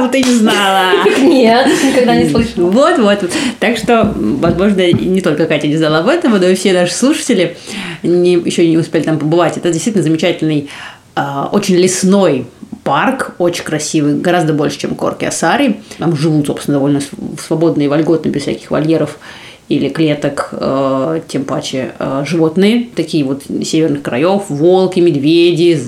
Вот 0.00 0.14
и 0.14 0.22
не 0.22 0.34
знала. 0.34 0.92
Нет, 1.20 1.66
никогда 1.84 2.16
не 2.16 2.28
слышала. 2.28 2.70
Вот, 2.70 2.98
вот. 2.98 3.30
Так 3.60 3.76
что, 3.76 4.12
возможно, 4.16 4.90
не 4.92 5.20
только 5.20 5.46
Катя 5.46 5.66
не 5.66 5.76
знала 5.76 5.98
об 5.98 6.08
этом, 6.08 6.32
но 6.32 6.46
и 6.46 6.54
все 6.54 6.72
наши 6.72 6.94
слушатели 6.94 7.56
не, 8.02 8.34
еще 8.34 8.68
не 8.68 8.78
успели 8.78 9.02
там 9.02 9.18
побывать. 9.18 9.56
Это 9.56 9.70
действительно 9.70 10.02
замечательный, 10.02 10.68
а, 11.14 11.48
очень 11.52 11.76
лесной 11.76 12.46
парк, 12.82 13.34
очень 13.38 13.64
красивый, 13.64 14.14
гораздо 14.18 14.52
больше, 14.52 14.78
чем 14.78 14.94
Корки 14.94 15.24
Асари. 15.24 15.80
Там 15.98 16.14
живут, 16.16 16.46
собственно, 16.46 16.76
довольно 16.76 17.00
св- 17.00 17.40
свободно 17.46 17.82
и 17.82 17.88
вольготно, 17.88 18.28
без 18.28 18.42
всяких 18.42 18.70
вольеров 18.70 19.18
или 19.68 19.88
клеток, 19.88 20.50
э, 20.52 21.20
тем 21.26 21.44
паче 21.44 21.92
э, 21.98 22.24
животные, 22.26 22.88
такие 22.94 23.24
вот 23.24 23.44
северных 23.64 24.02
краев, 24.02 24.42
волки, 24.48 25.00
медведи, 25.00 25.80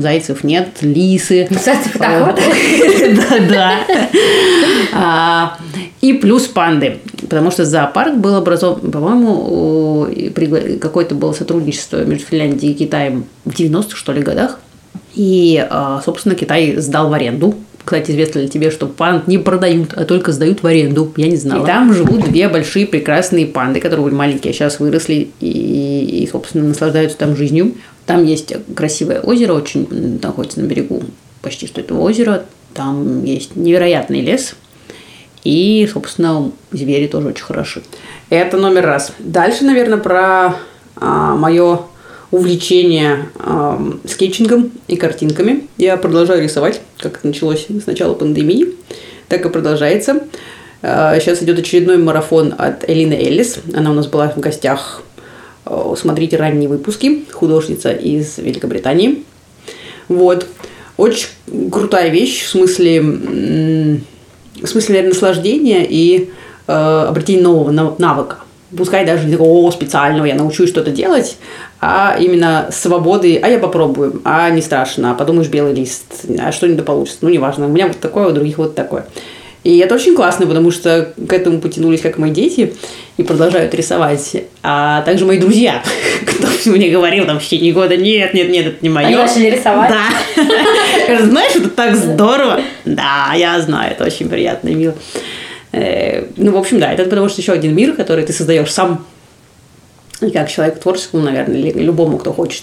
зайцев 0.00 0.44
нет, 0.44 0.68
лисы. 0.82 1.48
Зайцев 1.50 1.92
так 1.98 2.26
вот. 2.26 2.36
Да-да. 3.30 3.78
А, 4.92 5.58
И 6.02 6.12
плюс 6.12 6.46
панды, 6.46 6.98
потому 7.22 7.50
что 7.50 7.64
зоопарк 7.64 8.16
был 8.16 8.34
образован, 8.34 8.90
по-моему, 8.90 10.08
какое-то 10.78 11.14
было 11.14 11.32
сотрудничество 11.32 12.04
между 12.04 12.26
Финляндией 12.26 12.74
и 12.74 12.76
Китаем 12.76 13.24
в 13.44 13.50
90-х, 13.50 13.96
что 13.96 14.12
ли, 14.12 14.20
годах. 14.20 14.58
И, 15.14 15.66
а, 15.70 16.02
собственно, 16.04 16.34
Китай 16.34 16.76
сдал 16.76 17.08
в 17.08 17.14
аренду. 17.14 17.54
Кстати, 17.86 18.10
известно 18.10 18.40
ли 18.40 18.48
тебе, 18.48 18.72
что 18.72 18.88
панд 18.88 19.28
не 19.28 19.38
продают, 19.38 19.92
а 19.94 20.04
только 20.04 20.32
сдают 20.32 20.64
в 20.64 20.66
аренду? 20.66 21.12
Я 21.16 21.28
не 21.28 21.36
знала. 21.36 21.62
И 21.62 21.66
там 21.66 21.94
живут 21.94 22.24
две 22.24 22.48
большие 22.48 22.84
прекрасные 22.84 23.46
панды, 23.46 23.78
которые 23.78 24.04
были 24.04 24.14
маленькие, 24.14 24.50
а 24.50 24.54
сейчас 24.54 24.80
выросли 24.80 25.28
и, 25.38 26.22
и, 26.22 26.28
собственно, 26.30 26.64
наслаждаются 26.64 27.16
там 27.16 27.36
жизнью. 27.36 27.74
Там 28.04 28.24
есть 28.24 28.52
красивое 28.74 29.20
озеро, 29.20 29.52
очень 29.52 30.18
находится 30.20 30.60
на 30.60 30.66
берегу 30.66 31.00
почти 31.42 31.68
что 31.68 31.80
этого 31.80 32.00
озера. 32.00 32.44
Там 32.74 33.22
есть 33.22 33.54
невероятный 33.54 34.20
лес. 34.20 34.56
И, 35.44 35.88
собственно, 35.92 36.50
звери 36.72 37.06
тоже 37.06 37.28
очень 37.28 37.44
хороши. 37.44 37.82
Это 38.30 38.56
номер 38.56 38.84
раз. 38.84 39.12
Дальше, 39.20 39.64
наверное, 39.64 39.98
про 39.98 40.56
мое 41.00 41.82
увлечение 42.32 43.28
ам, 43.38 44.00
скетчингом 44.08 44.72
и 44.88 44.96
картинками. 44.96 45.68
Я 45.78 45.96
продолжаю 45.96 46.42
рисовать, 46.42 46.80
как 46.98 47.24
началось 47.24 47.66
с 47.68 47.86
начала 47.86 48.14
пандемии, 48.14 48.68
так 49.28 49.44
и 49.44 49.48
продолжается. 49.48 50.20
А, 50.82 51.18
Сейчас 51.20 51.42
идет 51.42 51.58
очередной 51.58 51.98
марафон 51.98 52.54
от 52.56 52.88
Элины 52.88 53.14
Эллис. 53.14 53.58
Она 53.74 53.90
у 53.90 53.94
нас 53.94 54.06
была 54.06 54.28
в 54.30 54.38
гостях. 54.38 55.02
Э, 55.64 55.94
Смотрите 55.96 56.36
ранние 56.36 56.68
выпуски. 56.68 57.24
Художница 57.32 57.92
из 57.92 58.38
Великобритании. 58.38 59.24
Вот. 60.08 60.46
Очень 60.96 61.28
крутая 61.70 62.08
вещь 62.10 62.44
в 62.44 62.48
смысле, 62.48 63.00
в 63.02 64.66
смысле 64.66 64.88
наверное, 64.94 65.08
наслаждения 65.12 65.84
и 65.86 66.30
э, 66.66 66.72
обретения 67.08 67.42
нового 67.42 67.70
нав- 67.70 67.98
навыка. 67.98 68.38
Пускай 68.76 69.04
даже 69.06 69.28
«О, 69.38 69.70
специального, 69.70 70.24
я 70.24 70.34
научусь 70.34 70.70
что-то 70.70 70.90
делать, 70.90 71.36
а 71.80 72.16
именно 72.18 72.68
свободы, 72.72 73.38
а 73.42 73.48
я 73.48 73.58
попробую, 73.58 74.20
а 74.24 74.48
не 74.50 74.62
страшно, 74.62 75.10
а 75.10 75.14
подумаешь 75.14 75.48
белый 75.48 75.74
лист, 75.74 76.24
а 76.38 76.52
что-нибудь 76.52 76.78
да 76.78 76.84
получится, 76.84 77.18
ну 77.22 77.28
неважно, 77.28 77.66
у 77.66 77.68
меня 77.68 77.86
вот 77.88 78.00
такое, 78.00 78.28
у 78.28 78.32
других 78.32 78.58
вот 78.58 78.74
такое. 78.74 79.06
И 79.66 79.78
это 79.78 79.96
очень 79.96 80.14
классно, 80.14 80.46
потому 80.46 80.70
что 80.70 81.12
к 81.28 81.32
этому 81.32 81.60
потянулись 81.60 82.00
как 82.00 82.18
мои 82.18 82.30
дети 82.30 82.74
и 83.16 83.24
продолжают 83.24 83.74
рисовать, 83.74 84.44
а 84.62 85.02
также 85.02 85.24
мои 85.26 85.38
друзья, 85.38 85.82
кто 86.24 86.70
мне 86.70 86.88
говорил 86.88 87.26
там 87.26 87.40
в 87.40 87.42
течение 87.42 87.72
года, 87.72 87.96
нет, 87.96 88.32
нет, 88.32 88.48
нет, 88.48 88.66
это 88.66 88.76
не 88.80 88.90
мое. 88.90 89.08
Они 89.08 89.16
начали 89.16 89.50
рисовать? 89.50 89.90
Да. 89.90 91.24
Знаешь, 91.24 91.56
это 91.56 91.68
так 91.68 91.96
здорово. 91.96 92.60
Да, 92.84 93.32
я 93.34 93.60
знаю, 93.60 93.90
это 93.90 94.04
очень 94.04 94.28
приятно 94.28 94.68
и 94.68 94.74
мило. 94.76 94.94
Э, 95.72 96.26
Ну, 96.36 96.52
в 96.52 96.56
общем, 96.56 96.78
да, 96.78 96.92
это 96.92 97.02
потому 97.04 97.28
что 97.28 97.40
еще 97.40 97.50
один 97.50 97.74
мир, 97.74 97.94
который 97.94 98.24
ты 98.24 98.32
создаешь 98.32 98.70
сам. 98.70 99.04
И 100.22 100.30
как 100.30 100.48
человеку 100.50 100.80
творческому, 100.80 101.22
наверное, 101.22 101.58
или 101.58 101.72
любому, 101.78 102.16
кто 102.16 102.32
хочет 102.32 102.62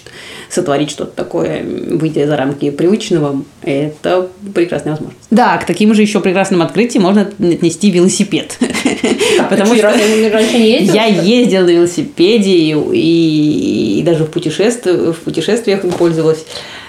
сотворить 0.50 0.90
что-то 0.90 1.12
такое, 1.12 1.62
выйдя 1.62 2.26
за 2.26 2.36
рамки 2.36 2.70
привычного, 2.70 3.44
это 3.62 4.28
прекрасная 4.54 4.94
возможность. 4.94 5.28
Да, 5.30 5.56
к 5.58 5.64
таким 5.64 5.94
же 5.94 6.02
еще 6.02 6.18
прекрасным 6.20 6.62
открытиям 6.62 7.04
можно 7.04 7.22
отнести 7.22 7.92
велосипед. 7.92 8.58
Потому 9.48 9.76
что 9.76 9.92
я 9.94 11.04
ездила 11.04 11.62
на 11.62 11.70
велосипеде 11.70 12.76
и, 12.92 14.02
даже 14.04 14.24
в 14.24 14.30
путешествиях 14.30 15.84
им 15.84 15.92
пользовалась. 15.92 16.44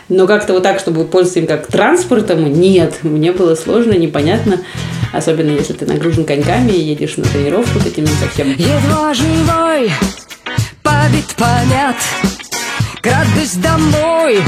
Но 0.10 0.27
как-то 0.27 0.53
вот 0.53 0.63
так, 0.63 0.79
чтобы 0.79 1.05
пользоваться 1.05 1.39
им 1.39 1.48
как 1.48 1.67
транспортом, 1.67 2.51
нет. 2.51 3.00
Мне 3.03 3.31
было 3.31 3.55
сложно, 3.55 3.93
непонятно. 3.93 4.62
Особенно 5.13 5.51
если 5.51 5.74
ты 5.74 5.86
нагружен 5.86 6.25
коньками 6.25 6.72
и 6.72 6.81
едешь 6.81 7.17
на 7.17 7.24
тренировку 7.24 7.79
с 7.79 7.86
этими 7.86 8.05
совсем. 8.05 8.50
Едва 8.51 9.13
живой, 9.13 9.91
побит, 10.86 11.36
помят 11.36 11.96
Крадусь 13.01 13.54
домой, 13.56 14.44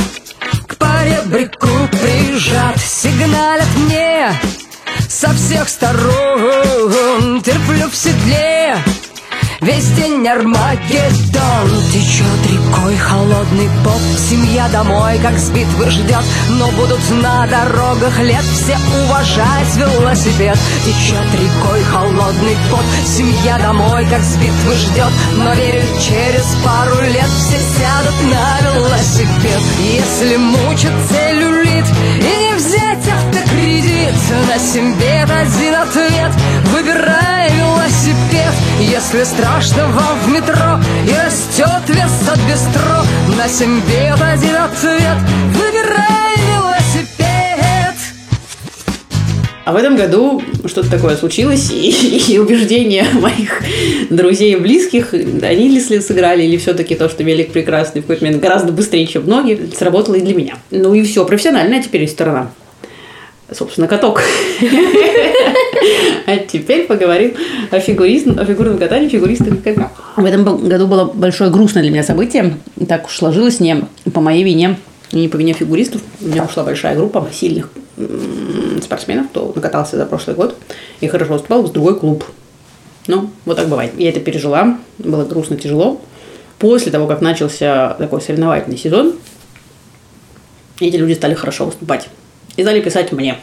к 0.67 0.75
поребрику 0.77 1.67
прижат. 1.91 2.79
Сигналят 2.79 3.67
мне 3.77 4.31
со 5.07 5.31
всех 5.33 5.69
сторон. 5.69 7.41
Терплю 7.43 7.87
в 7.87 7.95
седле 7.95 8.77
Весь 9.61 9.87
день 9.91 10.27
Армагеддон. 10.27 11.69
Течет 11.91 12.25
рекой 12.51 12.95
холодный 12.97 13.69
пот 13.83 14.01
Семья 14.29 14.67
домой, 14.69 15.17
как 15.23 15.37
с 15.39 15.49
битвы 15.49 15.89
ждет. 15.89 16.23
Но 16.49 16.67
будут 16.71 16.99
на 17.23 17.47
дорогах 17.47 18.19
лет. 18.19 18.43
Все 18.43 18.77
уважать 19.03 19.75
велосипед. 19.75 20.57
Течет 20.85 21.25
рекой 21.33 21.81
холодный 21.83 22.55
пот 22.69 22.85
Семья 23.05 23.57
домой, 23.57 24.05
как 24.09 24.21
с 24.21 24.35
битвы 24.35 24.75
ждет. 24.75 25.11
Но 25.37 25.53
верю, 25.53 25.81
через 26.01 26.45
пару 26.63 27.01
лет. 27.01 27.29
Все 27.39 27.57
сядут 27.57 28.31
на 28.31 28.75
велосипед. 28.75 29.61
Если 29.79 30.35
мучит 30.37 30.91
целлюлит 31.09 31.85
И 32.17 32.51
не 32.51 32.55
взять 32.57 33.07
автокредит. 33.07 34.13
На 34.47 34.59
себе 34.59 35.23
один 35.23 35.75
ответ. 35.75 36.31
Выбирай 36.65 37.49
велосипед 37.53 37.96
Если 38.79 39.23
страшно 39.23 39.87
вам 39.87 40.19
в 40.23 40.29
метро 40.29 40.79
растет 41.25 41.81
вес 41.87 42.29
от 42.29 42.39
бистро 42.49 43.37
На 43.37 43.47
семь 43.47 43.81
бед 43.81 44.21
один 44.21 44.55
ответ 44.55 45.17
Выбирай 45.53 46.35
велосипед 46.55 47.95
А 49.65 49.73
в 49.73 49.75
этом 49.75 49.95
году 49.95 50.41
что-то 50.65 50.89
такое 50.91 51.15
случилось, 51.15 51.71
и, 51.71 52.33
и 52.33 52.37
убеждения 52.39 53.05
моих 53.13 53.61
друзей 54.09 54.53
и 54.53 54.57
близких, 54.57 55.13
они 55.13 55.69
ли 55.69 55.79
сыграли, 55.79 56.43
или 56.43 56.57
все-таки 56.57 56.95
то, 56.95 57.09
что 57.09 57.23
велик 57.23 57.51
прекрасный 57.51 58.01
в 58.01 58.03
какой-то 58.05 58.25
момент 58.25 58.41
гораздо 58.41 58.71
быстрее, 58.71 59.07
чем 59.07 59.23
многие, 59.23 59.69
сработало 59.77 60.15
и 60.15 60.21
для 60.21 60.35
меня. 60.35 60.55
Ну 60.71 60.93
и 60.93 61.03
все, 61.03 61.25
профессиональная 61.25 61.81
теперь 61.81 62.01
есть 62.01 62.13
сторона. 62.13 62.51
собственно, 63.51 63.87
каток. 63.87 64.21
А 66.25 66.37
теперь 66.37 66.87
поговорим 66.87 67.33
о, 67.71 67.79
фигурист, 67.79 68.27
о 68.27 68.45
фигурном 68.45 68.77
катании, 68.77 69.09
фигуристах 69.09 69.53
и 69.53 69.57
коньках. 69.57 69.91
В 70.15 70.25
этом 70.25 70.67
году 70.67 70.87
было 70.87 71.05
большое 71.05 71.49
грустное 71.49 71.83
для 71.83 71.91
меня 71.91 72.03
событие. 72.03 72.57
Так 72.87 73.05
уж 73.05 73.17
сложилось 73.17 73.59
не 73.59 73.83
по 74.13 74.21
моей 74.21 74.43
вине 74.43 74.77
не 75.11 75.27
по 75.27 75.37
вине 75.37 75.53
фигуристов. 75.53 76.01
У 76.21 76.27
меня 76.27 76.43
ушла 76.43 76.63
большая 76.63 76.95
группа 76.95 77.27
сильных 77.31 77.69
спортсменов, 78.83 79.29
кто 79.29 79.51
накатался 79.55 79.97
за 79.97 80.05
прошлый 80.05 80.35
год 80.35 80.57
и 81.01 81.07
хорошо 81.07 81.33
выступал 81.33 81.65
с 81.65 81.71
другой 81.71 81.97
клуб. 81.97 82.23
Ну, 83.07 83.29
вот 83.45 83.55
так 83.57 83.69
бывает. 83.69 83.93
Я 83.97 84.09
это 84.09 84.19
пережила. 84.19 84.77
Было 84.97 85.23
грустно, 85.23 85.55
тяжело. 85.55 86.01
После 86.59 86.91
того, 86.91 87.07
как 87.07 87.21
начался 87.21 87.95
такой 87.97 88.21
соревновательный 88.21 88.77
сезон, 88.77 89.13
эти 90.79 90.95
люди 90.95 91.13
стали 91.13 91.33
хорошо 91.33 91.65
выступать. 91.65 92.09
И 92.57 92.63
стали 92.63 92.81
писать 92.81 93.11
мне. 93.11 93.37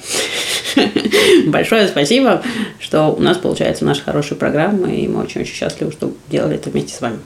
Большое 1.47 1.88
спасибо, 1.88 2.42
что 2.78 3.09
у 3.09 3.21
нас 3.21 3.38
получается 3.38 3.85
наша 3.85 4.02
хорошая 4.02 4.38
программа, 4.38 4.92
и 4.92 5.09
мы 5.09 5.23
очень-очень 5.23 5.54
счастливы, 5.54 5.92
что 5.92 6.12
делали 6.30 6.56
это 6.56 6.71
вместе 6.71 6.94
с 6.94 7.00
вами. 7.00 7.21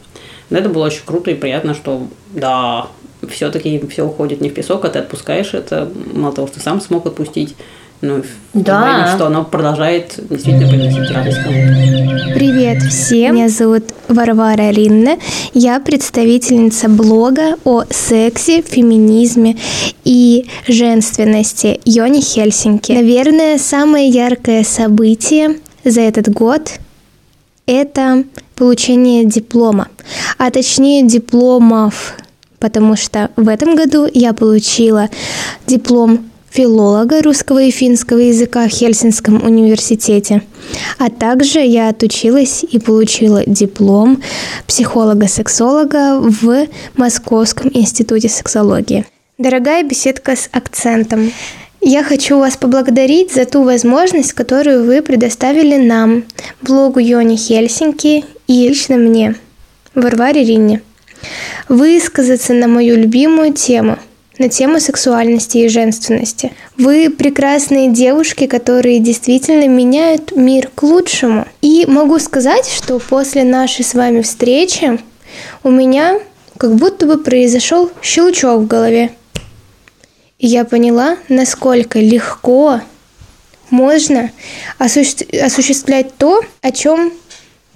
Но 0.51 0.59
это 0.59 0.69
было 0.69 0.87
очень 0.87 1.03
круто 1.05 1.31
и 1.31 1.35
приятно, 1.35 1.75
что 1.75 2.07
да, 2.31 2.89
все-таки 3.29 3.85
все 3.89 4.07
уходит 4.07 4.41
не 4.41 4.51
в 4.51 4.55
песок, 4.55 4.85
а 4.85 4.89
ты 4.89 4.99
отпускаешь 4.99 5.55
это, 5.55 5.91
мало 6.13 6.35
того, 6.35 6.47
что 6.47 6.61
сам 6.61 6.81
смог 6.81 7.07
отпустить, 7.07 7.57
ну, 8.01 8.23
Да. 8.55 8.83
время, 8.83 9.15
что 9.15 9.27
оно 9.27 9.45
продолжает 9.45 10.15
действительно 10.31 10.69
приносить 10.69 11.11
радость 11.11 11.39
кому-то. 11.43 12.35
Привет 12.35 12.83
всем! 12.83 13.35
Меня 13.35 13.49
зовут 13.49 13.85
Варвара 14.09 14.71
Ринне. 14.71 15.19
Я 15.55 15.81
представительница 15.81 16.89
блога 16.89 17.57
о 17.65 17.85
сексе, 17.91 18.63
феминизме 18.63 19.57
и 20.05 20.47
женственности 20.67 21.81
Йони 21.85 22.21
Хельсинки. 22.21 22.93
Наверное, 22.93 23.59
самое 23.59 24.09
яркое 24.09 24.63
событие 24.65 25.57
за 25.85 26.03
этот 26.03 26.29
год– 26.29 26.73
это 27.67 28.25
получение 28.55 29.25
диплома, 29.25 29.89
а 30.39 30.51
точнее 30.51 31.07
дипломов, 31.07 32.15
потому 32.59 32.97
что 32.97 33.31
в 33.37 33.49
этом 33.49 33.77
году 33.77 34.09
я 34.13 34.33
получила 34.33 35.09
диплом 35.67 36.28
филолога 36.51 37.23
русского 37.23 37.63
и 37.63 37.71
финского 37.71 38.19
языка 38.19 38.67
в 38.67 38.71
Хельсинском 38.71 39.45
университете. 39.45 40.43
А 40.99 41.11
также 41.11 41.61
я 41.61 41.89
отучилась 41.89 42.65
и 42.65 42.79
получила 42.79 43.43
диплом 43.47 44.23
психолога-сексолога 44.67 46.19
в 46.19 46.67
Московском 46.97 47.71
институте 47.73 48.29
сексологии. 48.29 49.07
Дорогая 49.39 49.83
беседка 49.85 50.35
с 50.35 50.49
акцентом, 50.53 51.33
я 51.81 52.03
хочу 52.03 52.39
вас 52.39 52.57
поблагодарить 52.57 53.33
за 53.33 53.45
ту 53.45 53.63
возможность, 53.63 54.33
которую 54.33 54.85
вы 54.85 55.01
предоставили 55.01 55.77
нам, 55.77 56.25
блогу 56.61 56.99
Йони 56.99 57.37
Хельсинки 57.37 58.25
и 58.49 58.69
лично 58.69 58.97
мне, 58.97 59.37
Варваре 59.95 60.43
Ринне, 60.43 60.83
высказаться 61.69 62.53
на 62.53 62.67
мою 62.67 62.97
любимую 62.97 63.53
тему– 63.53 63.99
на 64.39 64.49
тему 64.49 64.81
сексуальности 64.81 65.59
и 65.59 65.69
женственности. 65.69 66.53
Вы 66.77 67.11
прекрасные 67.11 67.91
девушки, 67.91 68.47
которые 68.47 69.01
действительно 69.01 69.69
меняют 69.69 70.35
мир 70.35 70.71
к 70.75 70.83
лучшему. 70.83 71.47
И 71.61 71.85
могу 71.87 72.19
сказать, 72.19 72.69
что 72.69 72.99
после 72.99 73.45
нашей 73.45 73.85
с 73.85 73.95
вами 73.95 74.23
встречи 74.23 75.01
у 75.63 75.71
меня 75.71 76.21
как 76.57 76.75
будто 76.75 77.07
бы 77.07 77.19
произошел 77.19 77.91
щелчок 78.03 78.63
в 78.63 78.67
голове. 78.67 79.11
И 80.39 80.47
я 80.47 80.65
поняла, 80.65 81.17
насколько 81.29 81.99
легко 81.99 82.81
можно 83.71 84.31
осуществ- 84.79 85.37
осуществлять 85.37 86.17
то, 86.17 86.43
о 86.63 86.71
чем 86.71 87.13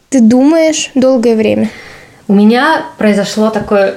ты 0.09 0.21
думаешь 0.21 0.90
долгое 0.95 1.35
время. 1.35 1.71
У 2.28 2.35
меня 2.35 2.87
произошло 2.99 3.50
такой 3.50 3.95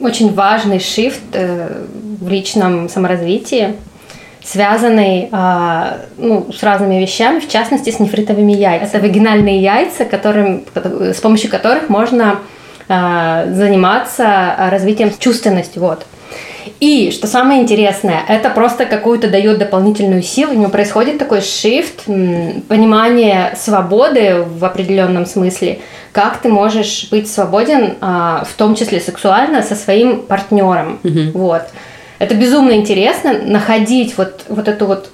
очень 0.00 0.32
важный 0.32 0.80
шифт 0.80 1.20
э, 1.32 1.84
в 2.20 2.28
личном 2.28 2.88
саморазвитии, 2.88 3.76
связанный 4.42 5.28
а, 5.32 5.98
ну, 6.16 6.50
с 6.52 6.62
разными 6.62 7.00
вещами, 7.00 7.40
в 7.40 7.48
частности, 7.48 7.90
с 7.90 8.00
нефритовыми 8.00 8.52
яйцами. 8.52 8.88
Это 8.88 8.98
вагинальные 9.00 9.60
яйца, 9.60 10.04
которым, 10.04 10.64
с 10.74 11.20
помощью 11.20 11.50
которых 11.50 11.88
можно 11.88 12.38
а, 12.88 13.46
заниматься 13.52 14.56
развитием 14.70 15.12
чувственности. 15.18 15.78
Вот. 15.78 16.06
И, 16.80 17.10
что 17.10 17.26
самое 17.26 17.60
интересное, 17.60 18.22
это 18.26 18.48
просто 18.48 18.86
какую-то 18.86 19.28
дает 19.28 19.58
дополнительную 19.58 20.22
силу, 20.22 20.52
у 20.52 20.56
него 20.56 20.70
происходит 20.70 21.18
такой 21.18 21.42
м, 22.06 22.62
понимание 22.62 23.54
свободы 23.58 24.42
в 24.42 24.64
определенном 24.64 25.26
смысле, 25.26 25.80
как 26.12 26.38
ты 26.38 26.48
можешь 26.48 27.08
быть 27.10 27.30
свободен, 27.30 27.96
а, 28.00 28.44
в 28.48 28.54
том 28.54 28.74
числе 28.74 28.98
сексуально, 29.00 29.62
со 29.62 29.74
своим 29.74 30.22
партнером. 30.22 31.00
Вот. 31.34 31.62
Это 32.18 32.34
безумно 32.34 32.72
интересно, 32.72 33.34
находить 33.44 34.16
вот, 34.16 34.44
вот 34.48 34.66
эту 34.66 34.86
вот 34.86 35.10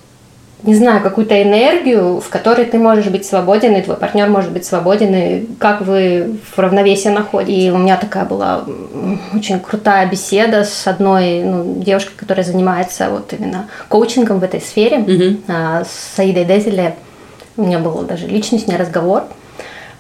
не 0.67 0.75
знаю, 0.75 1.01
какую-то 1.01 1.41
энергию, 1.41 2.21
в 2.21 2.29
которой 2.29 2.67
ты 2.67 2.79
можешь 2.79 3.07
быть 3.07 3.25
свободен, 3.25 3.75
и 3.77 3.83
твой 3.83 3.97
партнер 3.97 4.29
может 4.29 4.51
быть 4.51 4.67
свободен, 4.67 5.15
и 5.15 5.47
как 5.59 5.81
вы 5.81 6.39
в 6.55 6.59
равновесии 6.59 7.09
находитесь. 7.09 7.65
И 7.65 7.71
у 7.71 7.79
меня 7.79 7.97
такая 7.97 8.25
была 8.25 8.65
очень 9.33 9.61
крутая 9.61 10.09
беседа 10.11 10.65
с 10.65 10.87
одной 10.87 11.43
ну, 11.45 11.83
девушкой, 11.83 12.15
которая 12.17 12.45
занимается 12.45 13.09
вот 13.11 13.33
именно 13.33 13.69
коучингом 13.89 14.41
в 14.41 14.45
этой 14.45 14.61
сфере, 14.61 15.05
а, 15.49 15.85
с 15.85 16.17
Саидой 16.17 16.45
Дезеле. 16.45 16.97
У 17.57 17.63
меня 17.63 17.79
был 17.79 18.03
даже 18.03 18.27
личный 18.27 18.59
с 18.59 18.67
ней 18.67 18.77
разговор. 18.77 19.25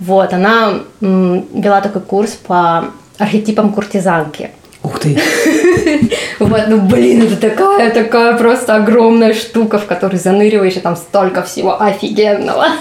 Вот, 0.00 0.32
она 0.32 0.80
вела 1.00 1.80
такой 1.80 2.02
курс 2.02 2.32
по 2.32 2.86
архетипам 3.18 3.72
куртизанки. 3.72 4.50
Ух 4.86 5.00
ты! 5.00 5.18
Вот, 6.38 6.64
ну 6.68 6.80
блин, 6.82 7.22
это 7.22 7.36
такая, 7.36 7.90
такая 7.90 8.36
просто 8.36 8.76
огромная 8.76 9.32
штука, 9.32 9.78
в 9.78 9.86
которой 9.86 10.16
заныриваешь, 10.16 10.76
и 10.76 10.80
там 10.80 10.94
столько 10.94 11.42
всего 11.42 11.80
офигенного. 11.80 12.66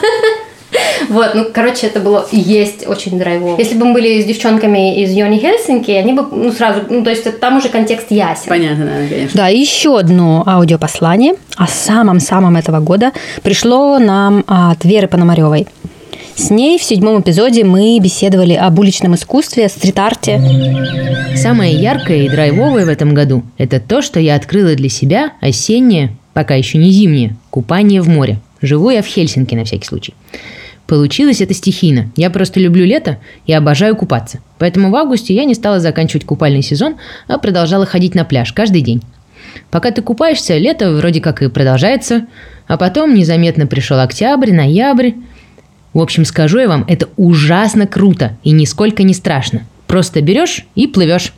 Вот, 1.09 1.35
ну, 1.35 1.45
короче, 1.53 1.87
это 1.87 1.99
было 2.01 2.25
и 2.31 2.37
есть 2.39 2.85
очень 2.87 3.17
драйвово. 3.17 3.57
Если 3.57 3.75
бы 3.75 3.85
мы 3.85 3.93
были 3.93 4.21
с 4.21 4.25
девчонками 4.25 5.01
из 5.01 5.11
Йони 5.11 5.37
Хельсинки, 5.37 5.91
они 5.91 6.13
бы, 6.13 6.25
ну, 6.31 6.51
сразу, 6.51 6.81
ну, 6.89 7.01
то 7.03 7.11
есть 7.11 7.25
это- 7.25 7.37
там 7.37 7.57
уже 7.57 7.69
контекст 7.69 8.07
ясен. 8.09 8.49
Понятно, 8.49 8.85
да, 8.85 9.07
конечно. 9.07 9.29
Да, 9.41 9.49
и 9.49 9.57
еще 9.59 9.97
одно 9.97 10.43
аудиопослание 10.45 11.35
о 11.55 11.67
самом-самом 11.67 12.57
этого 12.57 12.79
года 12.79 13.13
пришло 13.41 13.99
нам 13.99 14.43
от 14.47 14.83
Веры 14.83 15.07
Пономаревой. 15.07 15.67
С 16.35 16.49
ней 16.49 16.77
в 16.77 16.83
седьмом 16.83 17.21
эпизоде 17.21 17.63
мы 17.63 17.97
беседовали 17.99 18.53
об 18.53 18.77
уличном 18.77 19.15
искусстве, 19.15 19.69
стрит-арте. 19.69 20.41
Самое 21.37 21.73
яркое 21.73 22.23
и 22.23 22.29
драйвовое 22.29 22.85
в 22.85 22.89
этом 22.89 23.13
году– 23.13 23.43
это 23.57 23.79
то, 23.79 24.01
что 24.01 24.19
я 24.19 24.35
открыла 24.35 24.75
для 24.75 24.89
себя 24.89 25.31
осеннее, 25.39 26.15
пока 26.33 26.55
еще 26.55 26.77
не 26.77 26.91
зимнее, 26.91 27.37
купание 27.49 28.01
в 28.01 28.09
море. 28.09 28.39
Живу 28.61 28.89
я 28.89 29.01
в 29.01 29.05
Хельсинки 29.05 29.55
на 29.55 29.63
всякий 29.63 29.85
случай. 29.85 30.13
Получилось 30.87 31.39
это 31.39 31.53
стихийно. 31.53 32.11
Я 32.17 32.29
просто 32.29 32.59
люблю 32.59 32.85
лето 32.85 33.17
и 33.47 33.53
обожаю 33.53 33.95
купаться. 33.95 34.39
Поэтому 34.59 34.91
в 34.91 34.95
августе 34.95 35.33
я 35.33 35.45
не 35.45 35.55
стала 35.55 35.79
заканчивать 35.79 36.25
купальный 36.25 36.61
сезон, 36.61 36.95
а 37.27 37.37
продолжала 37.37 37.85
ходить 37.85 38.13
на 38.13 38.25
пляж 38.25 38.51
каждый 38.51 38.81
день. 38.81 39.01
Пока 39.71 39.91
ты 39.91 40.01
купаешься, 40.01 40.57
лето 40.57 40.91
вроде 40.91 41.21
как 41.21 41.41
и 41.41 41.49
продолжается, 41.49 42.27
а 42.67 42.77
потом 42.77 43.13
незаметно 43.15 43.67
пришел 43.67 43.99
октябрь, 43.99 44.51
ноябрь. 44.51 45.11
В 45.95 46.01
общем, 46.01 46.25
скажу 46.25 46.59
я 46.59 46.67
вам, 46.67 46.83
это 46.89 47.07
ужасно 47.15 47.87
круто 47.87 48.35
и 48.43 48.51
нисколько 48.51 49.03
не 49.03 49.13
страшно. 49.13 49.61
Просто 49.87 50.21
берешь 50.21 50.65
и 50.75 50.87
плывешь. 50.87 51.31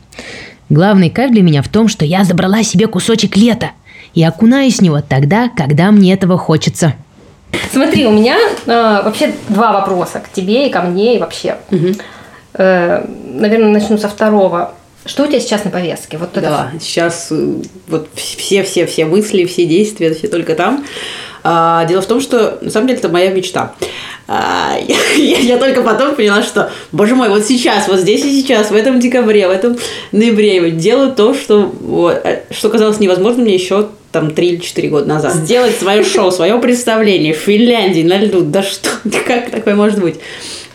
Главный 0.68 1.10
кайф 1.10 1.30
для 1.30 1.42
меня 1.42 1.62
в 1.62 1.68
том, 1.68 1.86
что 1.86 2.04
я 2.04 2.24
забрала 2.24 2.64
себе 2.64 2.88
кусочек 2.88 3.36
лета 3.36 3.70
и 4.14 4.24
окунаюсь 4.24 4.78
в 4.78 4.82
него 4.82 5.00
тогда, 5.00 5.48
когда 5.48 5.92
мне 5.92 6.12
этого 6.12 6.36
хочется. 6.36 6.94
Смотри, 7.70 8.04
у 8.08 8.10
меня 8.10 8.36
э, 8.36 8.68
вообще 9.04 9.32
два 9.48 9.72
вопроса 9.72 10.18
к 10.18 10.32
тебе 10.32 10.66
и 10.66 10.72
ко 10.72 10.82
мне, 10.82 11.14
и 11.14 11.18
вообще. 11.20 11.58
Э, 12.54 13.06
наверное, 13.32 13.70
начну 13.70 13.96
со 13.96 14.08
второго. 14.08 14.74
Что 15.06 15.22
у 15.22 15.26
тебя 15.28 15.38
сейчас 15.38 15.64
на 15.64 15.70
повестке? 15.70 16.18
Вот 16.18 16.36
это 16.36 16.40
Да, 16.40 16.70
сейчас 16.80 17.28
э, 17.30 17.62
вот 17.86 18.08
все-все-все 18.14 19.04
мысли, 19.04 19.44
все 19.44 19.66
действия, 19.66 20.12
все 20.12 20.26
только 20.26 20.56
там. 20.56 20.84
А, 21.42 21.84
дело 21.86 22.02
в 22.02 22.06
том, 22.06 22.20
что 22.20 22.58
на 22.60 22.70
самом 22.70 22.88
деле 22.88 22.98
это 22.98 23.08
моя 23.08 23.30
мечта. 23.30 23.74
А, 24.26 24.76
я, 25.16 25.38
я 25.38 25.58
только 25.58 25.82
потом 25.82 26.14
поняла, 26.14 26.42
что, 26.42 26.70
боже 26.92 27.14
мой, 27.14 27.28
вот 27.28 27.44
сейчас, 27.44 27.88
вот 27.88 28.00
здесь 28.00 28.24
и 28.24 28.30
сейчас, 28.30 28.70
в 28.70 28.74
этом 28.74 29.00
декабре, 29.00 29.48
в 29.48 29.50
этом 29.50 29.76
ноябре 30.12 30.56
я 30.56 30.62
вот 30.62 30.76
делаю 30.76 31.12
то, 31.12 31.34
что, 31.34 31.72
вот, 31.80 32.20
э, 32.24 32.42
что 32.50 32.68
казалось 32.68 33.00
невозможным 33.00 33.44
мне 33.44 33.54
еще 33.54 33.88
там 34.12 34.30
3 34.30 34.48
или 34.48 34.56
4 34.56 34.88
года 34.88 35.06
назад. 35.06 35.34
Сделать 35.34 35.76
свое 35.76 36.04
шоу, 36.04 36.30
свое 36.30 36.58
представление 36.58 37.34
в 37.34 37.38
Финляндии 37.38 38.02
на 38.02 38.18
льду. 38.18 38.40
Да 38.40 38.62
что, 38.62 38.90
как 39.26 39.50
такое 39.50 39.74
может 39.74 40.00
быть? 40.00 40.16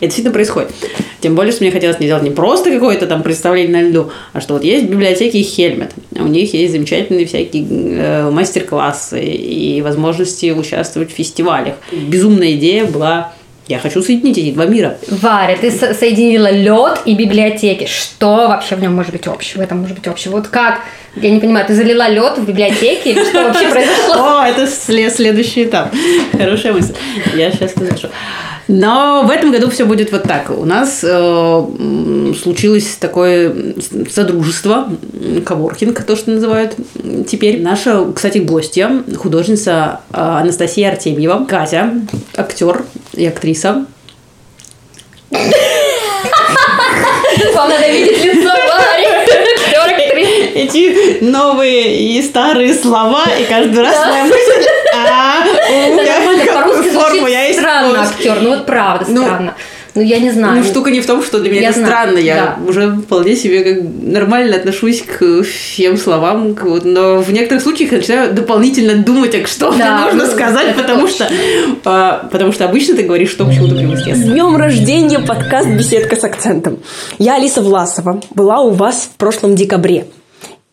Это 0.00 0.06
действительно 0.06 0.32
происходит. 0.34 0.70
Тем 1.20 1.34
более, 1.34 1.52
что 1.52 1.62
мне 1.62 1.70
хотелось 1.72 1.98
не 2.00 2.06
делать 2.06 2.22
не 2.22 2.30
просто 2.30 2.70
какое-то 2.70 3.06
там 3.06 3.22
представление 3.22 3.82
на 3.82 3.88
льду, 3.88 4.10
а 4.32 4.40
что 4.40 4.54
вот 4.54 4.64
есть 4.64 4.84
библиотеки 4.86 5.38
Хельмет. 5.42 5.92
У 6.12 6.26
них 6.26 6.52
есть 6.52 6.72
замечательные 6.72 7.26
всякие 7.26 7.64
э, 7.70 8.30
мастер-классы 8.30 9.22
и 9.24 9.80
возможности 9.82 10.50
участвовать 10.50 11.10
в 11.12 11.14
фестивалях. 11.14 11.74
Безумная 11.92 12.52
идея 12.52 12.84
была 12.84 13.32
я 13.66 13.78
хочу 13.78 14.02
соединить 14.02 14.36
эти 14.36 14.50
два 14.52 14.66
мира. 14.66 14.98
Варя, 15.08 15.56
ты 15.56 15.70
со- 15.70 15.94
соединила 15.94 16.50
лед 16.50 16.98
и 17.06 17.14
библиотеки. 17.14 17.86
Что 17.86 18.48
вообще 18.48 18.74
в 18.76 18.82
нем 18.82 18.94
может 18.94 19.12
быть 19.12 19.26
общего? 19.26 19.60
В 19.60 19.64
этом 19.64 19.78
может 19.78 19.96
быть 19.96 20.06
общего. 20.06 20.32
Вот 20.32 20.48
как? 20.48 20.80
Я 21.16 21.30
не 21.30 21.40
понимаю, 21.40 21.66
ты 21.66 21.74
залила 21.74 22.06
лед 22.10 22.36
в 22.36 22.46
библиотеке 22.46 23.12
или 23.12 23.24
что 23.30 23.44
вообще 23.44 23.68
произошло? 23.70 24.14
О, 24.40 24.46
это 24.46 24.64
сле- 24.66 25.08
следующий 25.08 25.64
этап. 25.64 25.94
Хорошая 26.32 26.74
мысль. 26.74 26.92
Я 27.34 27.50
сейчас 27.52 27.70
скажу. 27.70 28.08
Но 28.68 29.24
в 29.26 29.30
этом 29.30 29.52
году 29.52 29.68
все 29.70 29.84
будет 29.84 30.10
вот 30.10 30.22
так. 30.22 30.50
У 30.50 30.64
нас 30.64 31.00
э, 31.02 31.64
случилось 32.42 32.96
такое 32.98 33.74
содружество, 34.10 34.88
коворкинг, 35.44 36.02
то, 36.04 36.16
что 36.16 36.30
называют 36.30 36.74
теперь. 37.28 37.60
Наша, 37.60 38.06
кстати, 38.14 38.38
гостья, 38.38 39.02
художница 39.16 40.00
э, 40.12 40.16
Анастасия 40.16 40.90
Артемьева, 40.90 41.44
Катя, 41.44 41.92
актер 42.36 42.84
и 43.12 43.26
актриса. 43.26 43.84
Вам 47.54 47.68
надо 47.68 47.90
видеть 47.90 48.24
лицо. 48.24 48.50
Эти 50.54 51.22
новые 51.22 51.98
и 51.98 52.22
старые 52.22 52.72
слова, 52.74 53.24
и 53.38 53.44
каждый 53.44 53.82
раз 53.82 54.06
моя 54.06 54.24
мысль, 54.24 54.64
а, 54.94 55.44
у 55.68 55.94
меня 55.94 56.14
форму 56.94 57.26
я 57.26 57.50
странно 57.90 58.08
актер. 58.08 58.38
Ну 58.42 58.50
вот 58.50 58.66
правда 58.66 59.06
Ну, 59.08 59.22
странно. 59.22 59.54
Ну 59.94 60.02
я 60.02 60.18
не 60.18 60.30
знаю. 60.30 60.58
Ну, 60.58 60.64
штука 60.64 60.90
не 60.90 61.00
в 61.00 61.06
том, 61.06 61.22
что 61.22 61.38
для 61.38 61.50
меня 61.50 61.62
Я 61.62 61.68
это 61.68 61.78
знаю, 61.78 61.92
странно. 61.92 62.18
Я 62.18 62.34
да. 62.34 62.68
уже 62.68 62.96
вполне 62.96 63.36
себе 63.36 63.62
как 63.62 63.84
нормально 64.02 64.56
отношусь 64.56 65.02
к 65.02 65.44
всем 65.44 65.96
словам. 65.96 66.56
к 66.56 66.64
вот, 66.64 66.84
но 66.84 67.18
в 67.18 67.32
некоторых 67.32 67.62
случаях 67.62 67.92
я 67.92 67.98
начинаю 67.98 68.34
дополнительно 68.34 68.96
думать, 68.96 69.34
а 69.36 69.46
что 69.46 69.72
Да, 69.72 69.98
мне 69.98 70.12
нужно 70.12 70.26
ну, 70.26 70.32
сказать, 70.32 70.68
это 70.68 70.82
потому 70.82 71.06
что, 71.06 71.30
а, 71.84 72.28
потому 72.32 72.52
что 72.52 72.64
обычно 72.64 72.96
ты 72.96 73.04
говоришь, 73.04 73.30
что 73.30 73.46
к 73.46 73.52
чему-то 73.52 73.76
привык 73.76 73.98
с 73.98 74.20
днем 74.20 74.56
рождения 74.56 75.20
подкаст 75.20 75.68
«Беседка 75.68 76.16
с 76.16 76.24
акцентом». 76.24 76.78
Я 77.18 77.36
Алиса 77.36 77.62
Власова, 77.62 78.20
была 78.34 78.60
у 78.62 78.70
вас 78.70 79.08
в 79.12 79.16
прошлом 79.16 79.54
декабре 79.54 80.06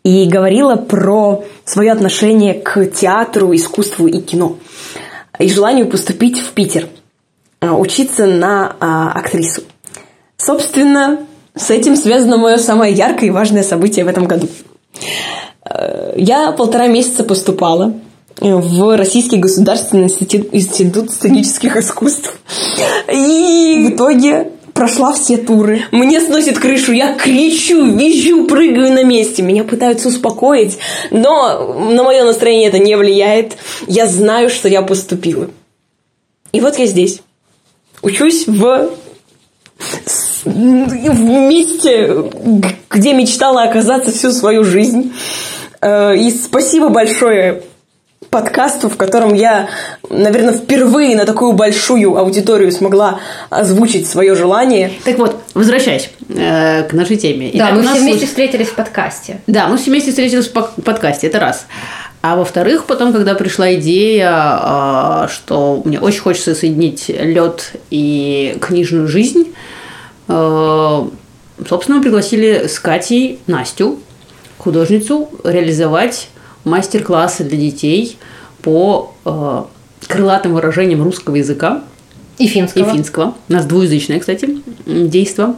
и 0.04 0.26
говорила 0.26 0.78
про 0.78 1.44
свое 1.64 1.92
отношение 1.92 2.56
к 2.56 2.88
театру, 2.88 3.56
искусству 3.56 4.08
и 4.08 4.20
кино 4.20 4.58
и 5.40 5.50
желанию 5.50 5.88
поступить 5.88 6.40
в 6.40 6.52
Питер, 6.52 6.88
учиться 7.70 8.26
на 8.26 8.76
а, 8.80 9.12
актрису. 9.12 9.62
Собственно, 10.38 11.20
с 11.56 11.70
этим 11.70 11.96
связано 11.96 12.38
мое 12.38 12.58
самое 12.58 12.94
яркое 12.94 13.28
и 13.28 13.32
важное 13.32 13.64
событие 13.64 14.06
в 14.06 14.08
этом 14.08 14.26
году. 14.26 14.48
Э, 15.64 16.14
Я 16.16 16.52
полтора 16.54 16.88
месяца 16.88 17.24
поступала 17.24 17.94
в 18.40 18.98
Российский 18.98 19.38
государственный 19.38 20.06
институт, 20.06 20.48
институт 20.52 21.12
сценических 21.12 21.78
искусств. 21.78 22.40
И 23.14 23.86
в 23.88 23.96
итоге 23.96 24.52
прошла 24.74 25.14
все 25.14 25.38
туры. 25.38 25.84
Мне 25.92 26.20
сносит 26.22 26.58
крышу, 26.58 26.92
я 26.92 27.14
кричу, 27.14 27.86
визжу, 27.86 28.48
прыгаю 28.48 28.94
на 28.94 29.04
месте. 29.04 29.44
Меня 29.44 29.64
пытаются 29.64 30.08
успокоить, 30.08 30.80
но 31.12 31.76
на 31.92 32.04
мое 32.04 32.24
настроение 32.24 32.70
это 32.70 32.80
не 32.80 32.96
влияет. 32.96 33.58
Я 33.86 34.08
знаю, 34.08 34.50
что 34.50 34.68
я 34.68 34.82
поступила. 34.82 35.50
И 36.52 36.60
вот 36.62 36.80
я 36.80 36.88
здесь. 36.88 37.22
Учусь 38.02 38.48
в 38.48 38.90
в 40.44 41.20
месте, 41.24 42.16
где 42.90 43.14
мечтала 43.14 43.64
оказаться 43.64 44.12
всю 44.12 44.32
свою 44.32 44.64
жизнь. 44.64 45.14
Э, 45.82 46.16
И 46.16 46.32
спасибо 46.32 46.90
большое 46.90 47.64
подкасту, 48.30 48.90
в 48.90 48.96
котором 48.98 49.34
я, 49.34 49.68
наверное, 50.10 50.54
впервые 50.54 51.16
на 51.16 51.26
такую 51.26 51.52
большую 51.54 52.18
аудиторию 52.18 52.72
смогла 52.72 53.20
озвучить 53.50 54.08
свое 54.08 54.36
желание. 54.36 54.92
Так 55.04 55.18
вот, 55.18 55.36
возвращаясь 55.54 56.10
э, 56.30 56.84
к 56.84 56.94
нашей 56.94 57.18
теме. 57.18 57.50
Да, 57.54 57.70
Итак, 57.70 57.74
мы 57.74 57.84
все 57.84 58.00
вместе 58.00 58.20
случ- 58.20 58.30
встретились 58.30 58.68
в 58.68 58.76
подкасте. 58.76 59.42
Да, 59.48 59.68
мы 59.68 59.78
все 59.78 59.92
вместе 59.92 60.12
встретились 60.12 60.48
в 60.48 60.82
подкасте, 60.82 61.28
это 61.28 61.40
раз. 61.40 61.66
А 62.22 62.36
во-вторых, 62.36 62.86
потом, 62.86 63.14
когда 63.14 63.34
пришла 63.34 63.74
идея, 63.76 64.30
а, 64.32 65.28
что 65.28 65.82
мне 65.86 66.00
очень 66.00 66.20
хочется 66.22 66.54
соединить 66.54 67.10
лед 67.10 67.74
и 67.90 68.58
книжную 68.62 69.08
жизнь, 69.08 69.54
а, 70.28 71.10
собственно, 71.68 71.98
мы 71.98 72.04
пригласили 72.04 72.68
с 72.68 72.80
Катей 72.80 73.40
Настю, 73.48 74.00
художницу, 74.60 75.30
реализовать 75.44 76.30
мастер-классы 76.64 77.44
для 77.44 77.58
детей 77.58 78.18
по 78.62 79.14
а, 79.26 79.66
крылатым 80.08 80.54
выражениям 80.54 81.02
русского 81.02 81.38
языка 81.38 81.84
И 82.38 82.48
финского. 82.48 82.88
и 82.88 82.94
финского. 82.94 83.34
У 83.50 83.54
нас 83.54 83.66
двуязычное, 83.66 84.20
кстати, 84.20 84.62
м, 84.86 85.10
действо. 85.10 85.56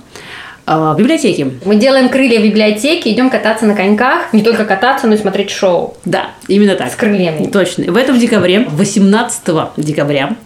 А, 0.65 0.93
В 0.93 0.97
библиотеке 0.97 1.52
Мы 1.65 1.76
делаем 1.76 2.10
крылья 2.10 2.39
в 2.39 2.43
библиотеке, 2.43 3.12
идем 3.12 3.30
кататься 3.30 3.65
на 3.65 3.76
коньках. 3.76 4.32
Не 4.34 4.41
только 4.43 4.63
кататься, 4.65 5.08
но 5.08 5.15
и 5.15 5.17
смотреть 5.17 5.49
шоу. 5.49 5.97
Да, 6.06 6.32
именно 6.47 6.76
так. 6.76 6.91
С 6.91 6.95
крыльями. 6.95 7.47
Точно. 7.47 7.91
В 7.91 7.97
этом 7.97 8.17
декабре, 8.17 8.65
18 8.69 9.41
декабря, 9.78 10.38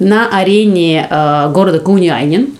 на 0.00 0.28
арене 0.36 1.06
э, 1.08 1.50
города 1.52 1.78
Куниайнин 1.78 2.56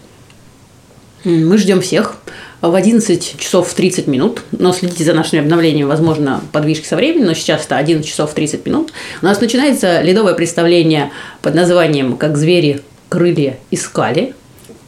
м, 1.25 1.49
мы 1.49 1.59
ждем 1.59 1.81
всех 1.81 2.17
в 2.61 2.75
11 2.75 3.41
часов 3.41 3.73
30 3.75 4.07
минут. 4.07 4.43
Но 4.53 4.73
следите 4.73 5.03
за 5.03 5.13
нашими 5.15 5.41
обновлениями, 5.41 5.89
возможно, 5.89 6.43
подвижки 6.53 6.87
со 6.87 6.95
временем, 6.95 7.27
но 7.27 7.35
сейчас 7.35 7.65
это 7.65 7.77
11 7.77 8.09
часов 8.09 8.33
30 8.35 8.67
минут. 8.67 8.93
У 9.21 9.25
нас 9.25 9.41
начинается 9.41 10.01
ледовое 10.03 10.35
представление 10.35 11.11
под 11.43 11.55
названием 11.55 12.17
«Как 12.17 12.37
звери 12.37 12.83
крылья 13.09 13.57
искали». 13.73 14.35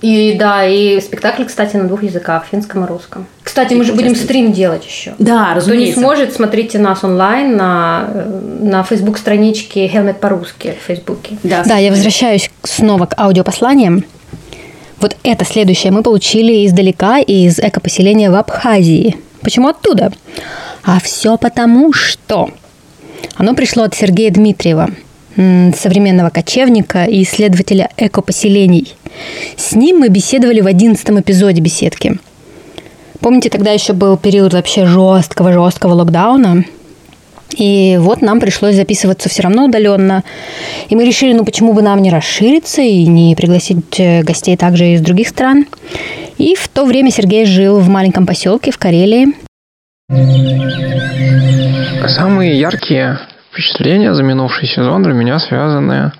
И 0.02 0.34
да, 0.38 0.66
и 0.66 1.00
спектакль, 1.00 1.44
кстати, 1.44 1.76
на 1.76 1.84
двух 1.86 2.02
языках, 2.02 2.44
финском 2.50 2.84
и 2.84 2.88
русском. 2.88 3.26
Кстати, 3.42 3.74
мы 3.74 3.84
же 3.84 3.92
будем 3.92 4.16
стрим 4.16 4.52
делать 4.52 4.84
еще. 4.84 5.14
Да, 5.18 5.44
Кто 5.44 5.50
не 5.52 5.56
разумеется. 5.56 6.00
сможет, 6.00 6.34
смотрите 6.34 6.78
нас 6.80 7.04
онлайн 7.04 7.56
на, 7.56 8.08
на 8.60 8.82
фейсбук-страничке 8.82 9.86
Helmet 9.86 10.14
по-русски 10.14 10.74
в 10.80 10.86
Фейсбуке. 10.86 11.36
Да, 11.44 11.62
Да, 11.64 11.76
я 11.78 11.90
возвращаюсь 11.90 12.50
снова 12.64 13.06
к 13.06 13.18
аудиопосланиям. 13.18 14.04
Вот 15.00 15.16
это 15.22 15.44
следующее 15.44 15.92
мы 15.92 16.02
получили 16.02 16.66
издалека 16.66 17.18
из 17.18 17.58
экопоселения 17.60 18.30
в 18.30 18.34
Абхазии. 18.34 19.16
Почему 19.40 19.68
оттуда? 19.68 20.12
А 20.84 20.98
все 21.00 21.36
потому, 21.36 21.92
что 21.92 22.50
оно 23.36 23.54
пришло 23.54 23.84
от 23.84 23.94
Сергея 23.94 24.30
Дмитриева, 24.32 24.90
современного 25.34 26.30
кочевника 26.30 27.04
и 27.04 27.22
исследователя 27.22 27.90
экопоселений. 27.96 28.94
С 29.56 29.72
ним 29.72 29.98
мы 29.98 30.08
беседовали 30.08 30.60
в 30.60 30.66
одиннадцатом 30.66 31.20
эпизоде 31.20 31.60
беседки. 31.60 32.18
Помните, 33.20 33.50
тогда 33.50 33.70
еще 33.70 33.92
был 33.92 34.16
период 34.16 34.52
вообще 34.52 34.84
жесткого-жесткого 34.84 35.94
локдауна, 35.94 36.64
и 37.56 37.98
вот 38.00 38.22
нам 38.22 38.40
пришлось 38.40 38.76
записываться 38.76 39.28
все 39.28 39.42
равно 39.42 39.66
удаленно. 39.66 40.24
И 40.88 40.96
мы 40.96 41.04
решили, 41.04 41.32
ну 41.32 41.44
почему 41.44 41.72
бы 41.72 41.82
нам 41.82 42.00
не 42.02 42.10
расшириться 42.10 42.82
и 42.82 43.06
не 43.06 43.34
пригласить 43.36 43.98
э, 43.98 44.22
гостей 44.22 44.56
также 44.56 44.94
из 44.94 45.00
других 45.00 45.28
стран. 45.28 45.66
И 46.38 46.54
в 46.54 46.68
то 46.68 46.84
время 46.84 47.10
Сергей 47.10 47.44
жил 47.44 47.78
в 47.78 47.88
маленьком 47.88 48.26
поселке 48.26 48.70
в 48.70 48.78
Карелии. 48.78 49.28
Самые 52.08 52.58
яркие 52.58 53.18
впечатления 53.52 54.14
за 54.14 54.22
минувший 54.22 54.66
сезон 54.66 55.02
для 55.02 55.12
меня 55.12 55.38
связаны, 55.38 56.12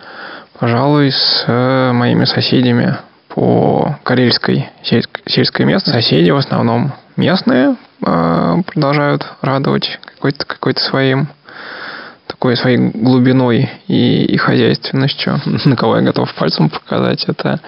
пожалуй, 0.59 1.11
с 1.11 1.45
э, 1.47 1.93
моими 1.93 2.25
соседями 2.25 2.97
по 3.29 3.99
карельской 4.05 4.69
сельск- 4.85 5.23
сельской 5.27 5.65
местности. 5.65 6.03
Соседи 6.03 6.31
в 6.31 6.37
основном 6.37 6.93
местные 7.17 7.77
э, 8.05 8.63
продолжают 8.67 9.27
радовать 9.41 9.99
какой-то 10.05 10.45
какой 10.45 10.75
своим 10.77 11.29
такой 12.27 12.57
своей 12.57 12.79
глубиной 12.79 13.71
и, 13.89 14.25
и 14.25 14.37
хозяйственностью. 14.37 15.41
На 15.65 15.77
кого 15.77 15.97
я 15.97 16.03
готов 16.03 16.33
пальцем 16.35 16.69
показать, 16.69 17.25
это 17.29 17.61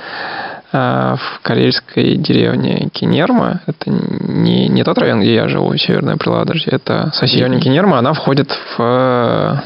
в 0.74 1.40
карельской 1.42 2.16
деревне 2.16 2.88
Кинерма. 2.92 3.60
Это 3.66 3.90
не, 3.90 4.66
не 4.68 4.82
тот 4.82 4.98
район, 4.98 5.20
где 5.20 5.34
я 5.34 5.48
живу, 5.48 5.76
Северная 5.76 6.16
Приладожье. 6.16 6.72
Это 6.72 7.10
соседняя 7.14 7.60
Кинерма. 7.60 7.98
Она 7.98 8.12
входит 8.12 8.50
в 8.50 8.82
э, 8.82 9.56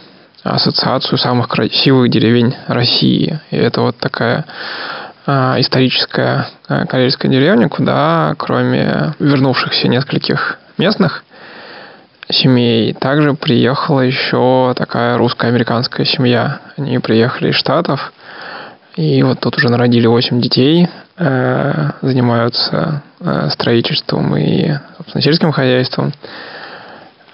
ассоциацию 0.43 1.17
самых 1.17 1.49
красивых 1.49 2.11
деревень 2.11 2.55
России. 2.67 3.41
И 3.51 3.57
это 3.57 3.81
вот 3.81 3.97
такая 3.97 4.45
э, 5.27 5.55
историческая 5.61 6.49
э, 6.69 6.85
карельская 6.85 7.31
деревня, 7.31 7.71
куда 7.71 8.35
кроме 8.37 9.15
вернувшихся 9.19 9.89
нескольких 9.89 10.59
местных 10.77 11.25
семей. 12.31 12.93
Также 12.93 13.33
приехала 13.33 14.03
еще 14.03 14.75
такая 14.77 15.17
русско-американская 15.17 16.05
семья. 16.05 16.61
Они 16.77 16.99
приехали 16.99 17.49
из 17.49 17.55
Штатов 17.55 18.13
И 18.99 19.23
вот 19.23 19.39
тут 19.39 19.57
уже 19.57 19.69
народили 19.69 20.09
8 20.09 20.41
детей, 20.41 20.89
э, 21.19 21.91
занимаются 22.03 23.03
э, 23.21 23.49
строительством 23.51 24.37
и, 24.37 24.73
собственно, 24.97 25.23
сельским 25.23 25.53
хозяйством. 25.53 26.13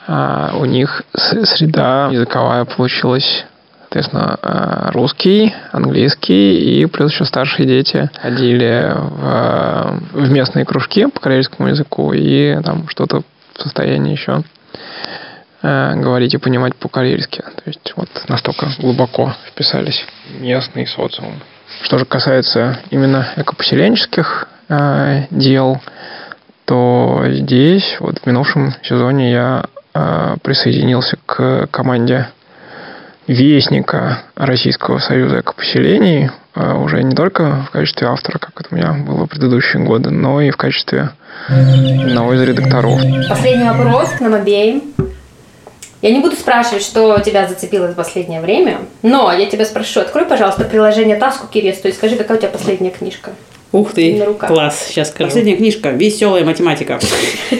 А 0.06 0.54
у 0.58 0.66
них 0.66 1.04
среда 1.14 2.10
языковая 2.12 2.66
получилась 2.66 3.46
соответственно, 3.84 4.38
э, 4.42 4.90
русский, 4.92 5.54
английский 5.72 6.82
и 6.82 6.84
плюс 6.84 7.12
еще 7.12 7.24
старшие 7.24 7.66
дети 7.66 8.10
ходили 8.20 8.92
в, 8.94 10.00
в 10.12 10.30
местные 10.30 10.66
кружки 10.66 11.06
по 11.06 11.18
карельскому 11.18 11.70
языку 11.70 12.12
и 12.12 12.60
там 12.62 12.88
что-то 12.88 13.22
в 13.54 13.62
состоянии 13.62 14.12
еще 14.12 14.42
говорить 15.62 16.34
и 16.34 16.36
понимать 16.36 16.76
по-карельски. 16.76 17.40
То 17.40 17.62
есть 17.64 17.94
вот 17.96 18.10
настолько 18.28 18.68
глубоко 18.80 19.32
вписались 19.48 20.04
местный 20.38 20.86
социум. 20.86 21.40
Что 21.82 21.98
же 21.98 22.04
касается 22.04 22.78
именно 22.90 23.28
экопоселенческих 23.36 24.48
э, 24.68 25.24
дел, 25.30 25.80
то 26.64 27.22
здесь 27.26 27.96
вот 28.00 28.18
в 28.20 28.26
минувшем 28.26 28.74
сезоне 28.82 29.32
я 29.32 29.64
э, 29.94 30.36
присоединился 30.42 31.18
к 31.26 31.68
команде 31.70 32.28
вестника 33.26 34.22
Российского 34.34 34.98
союза 34.98 35.40
экопоселений 35.40 36.30
э, 36.54 36.72
уже 36.74 37.02
не 37.02 37.14
только 37.14 37.64
в 37.68 37.70
качестве 37.70 38.08
автора, 38.08 38.38
как 38.38 38.52
это 38.60 38.68
у 38.70 38.76
меня 38.76 38.92
было 38.92 39.26
в 39.26 39.28
предыдущие 39.28 39.82
годы, 39.82 40.10
но 40.10 40.40
и 40.40 40.50
в 40.50 40.56
качестве 40.56 41.10
одного 41.48 42.34
из 42.34 42.42
редакторов. 42.42 43.00
Последний 43.28 43.64
вопрос 43.64 44.10
к 44.10 44.20
нам 44.20 44.34
обеим. 44.34 44.82
Я 46.04 46.10
не 46.10 46.20
буду 46.20 46.36
спрашивать, 46.36 46.82
что 46.82 47.18
тебя 47.20 47.48
зацепило 47.48 47.86
в 47.86 47.94
последнее 47.94 48.42
время, 48.42 48.80
но 49.00 49.32
я 49.32 49.46
тебя 49.46 49.64
спрошу, 49.64 50.00
открой, 50.00 50.26
пожалуйста, 50.26 50.64
приложение 50.64 51.16
Таску 51.16 51.46
Киресту 51.46 51.88
и 51.88 51.92
скажи, 51.92 52.16
какая 52.16 52.36
у 52.36 52.40
тебя 52.42 52.50
последняя 52.50 52.90
книжка. 52.90 53.30
Ух 53.72 53.92
ты, 53.92 54.22
класс, 54.38 54.88
сейчас 54.88 55.08
скажу. 55.08 55.30
Последняя 55.30 55.56
книжка 55.56 55.88
«Веселая 55.92 56.44
математика». 56.44 57.00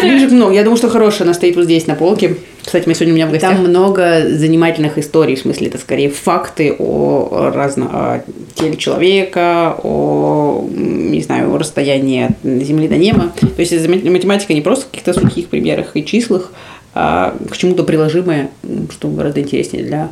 Книжек 0.00 0.30
много, 0.30 0.54
я 0.54 0.62
думаю, 0.62 0.76
что 0.76 0.88
хорошая, 0.88 1.24
она 1.24 1.34
стоит 1.34 1.56
вот 1.56 1.64
здесь 1.64 1.88
на 1.88 1.96
полке. 1.96 2.36
Кстати, 2.64 2.86
мы 2.86 2.94
сегодня 2.94 3.14
у 3.14 3.16
меня 3.16 3.26
в 3.26 3.32
гостях. 3.32 3.54
Там 3.54 3.64
много 3.64 4.22
занимательных 4.28 4.96
историй, 4.96 5.34
в 5.34 5.40
смысле, 5.40 5.66
это 5.66 5.78
скорее 5.78 6.10
факты 6.10 6.76
о 6.78 7.50
разно 7.52 7.90
о 7.92 8.22
теле 8.54 8.76
человека, 8.76 9.74
о, 9.82 10.64
не 10.72 11.22
знаю, 11.22 11.52
о 11.52 11.58
расстоянии 11.58 12.26
от 12.26 12.64
Земли 12.64 12.86
до 12.86 12.96
неба. 12.96 13.32
То 13.40 13.60
есть 13.60 13.88
математика 13.88 14.54
не 14.54 14.60
просто 14.60 14.86
в 14.86 14.90
каких-то 14.90 15.12
сухих 15.12 15.48
примерах 15.48 15.96
и 15.96 16.04
числах, 16.04 16.52
а 16.94 17.36
к 17.50 17.56
чему-то 17.56 17.84
приложимое, 17.84 18.50
что 18.90 19.08
гораздо 19.08 19.40
интереснее 19.40 19.84
для 19.84 20.08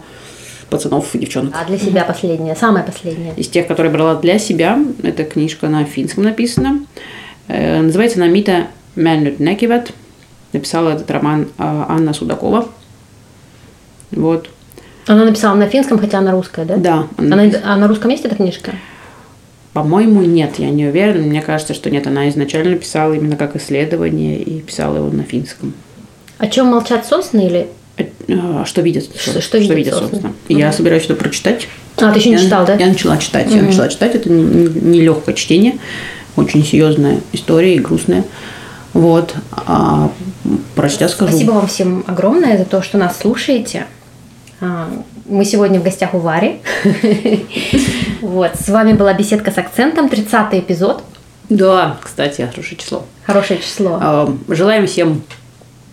пацанов 0.70 1.14
и 1.14 1.18
девчонок. 1.18 1.54
А 1.56 1.64
для 1.64 1.78
себя 1.78 2.04
последняя, 2.04 2.54
самая 2.54 2.84
последняя? 2.84 3.32
Из 3.36 3.48
тех, 3.48 3.66
которые 3.66 3.92
брала 3.92 4.14
для 4.16 4.38
себя, 4.38 4.78
эта 5.02 5.24
книжка 5.24 5.68
на 5.68 5.84
финском 5.84 6.24
написана. 6.24 6.80
Э, 7.48 7.80
называется 7.80 8.18
она 8.18 8.28
«Мита 8.28 8.68
Мэннют 8.94 9.40
Некиват». 9.40 9.92
Написала 10.52 10.90
этот 10.90 11.10
роман 11.10 11.48
а, 11.58 11.86
Анна 11.90 12.14
Судакова. 12.14 12.68
Вот. 14.12 14.48
Она 15.06 15.24
написала 15.24 15.54
на 15.54 15.68
финском, 15.68 15.98
хотя 15.98 16.18
она 16.18 16.32
русская, 16.32 16.64
да? 16.64 16.76
Да. 16.76 17.06
Она, 17.18 17.50
а 17.64 17.76
на 17.76 17.86
русском 17.86 18.10
есть 18.10 18.24
эта 18.24 18.34
книжка? 18.34 18.72
По-моему, 19.74 20.22
нет, 20.22 20.58
я 20.58 20.70
не 20.70 20.86
уверена. 20.86 21.26
Мне 21.26 21.42
кажется, 21.42 21.74
что 21.74 21.90
нет. 21.90 22.06
Она 22.06 22.30
изначально 22.30 22.76
писала 22.76 23.12
именно 23.12 23.36
как 23.36 23.56
исследование 23.56 24.40
и 24.42 24.60
писала 24.60 24.96
его 24.96 25.10
на 25.10 25.22
финском. 25.22 25.74
О 26.38 26.46
чем 26.46 26.68
молчат 26.68 27.06
сосны 27.06 27.46
или 27.46 27.68
а, 28.28 28.64
что 28.64 28.80
видят, 28.80 29.04
что, 29.04 29.30
что, 29.30 29.40
что 29.40 29.58
видят, 29.58 29.76
видят 29.76 29.94
собственно. 29.94 30.28
Угу. 30.48 30.58
Я 30.58 30.72
собираюсь 30.72 31.04
это 31.04 31.14
прочитать. 31.14 31.68
А, 31.96 32.12
ты 32.12 32.18
еще 32.18 32.30
не 32.30 32.36
я, 32.36 32.42
читал, 32.42 32.64
да? 32.64 32.74
Я 32.74 32.86
начала 32.86 33.16
читать. 33.18 33.48
Угу. 33.48 33.56
Я 33.56 33.62
начала 33.62 33.88
читать. 33.88 34.14
Это 34.14 34.30
нелегкое 34.30 35.26
не, 35.26 35.32
не 35.32 35.36
чтение. 35.36 35.78
Очень 36.36 36.64
серьезная 36.64 37.20
история 37.32 37.74
и 37.74 37.78
грустная. 37.78 38.24
Вот. 38.92 39.34
А 39.52 40.10
прочтя 40.74 41.08
скажу. 41.08 41.32
Спасибо 41.32 41.52
вам 41.52 41.66
всем 41.66 42.04
огромное 42.06 42.56
за 42.56 42.64
то, 42.64 42.82
что 42.82 42.98
нас 42.98 43.18
слушаете. 43.18 43.86
А, 44.60 44.88
мы 45.26 45.44
сегодня 45.44 45.80
в 45.80 45.82
гостях 45.82 46.14
у 46.14 46.18
Вари. 46.18 46.60
Вот. 48.20 48.56
С 48.56 48.68
вами 48.68 48.94
была 48.94 49.14
беседка 49.14 49.52
с 49.52 49.58
акцентом, 49.58 50.08
30 50.08 50.54
эпизод. 50.54 51.04
Да, 51.48 51.96
кстати, 52.02 52.42
хорошее 52.42 52.76
число. 52.76 53.04
Хорошее 53.24 53.60
число. 53.60 53.98
А, 54.02 54.36
желаем 54.48 54.88
всем 54.88 55.22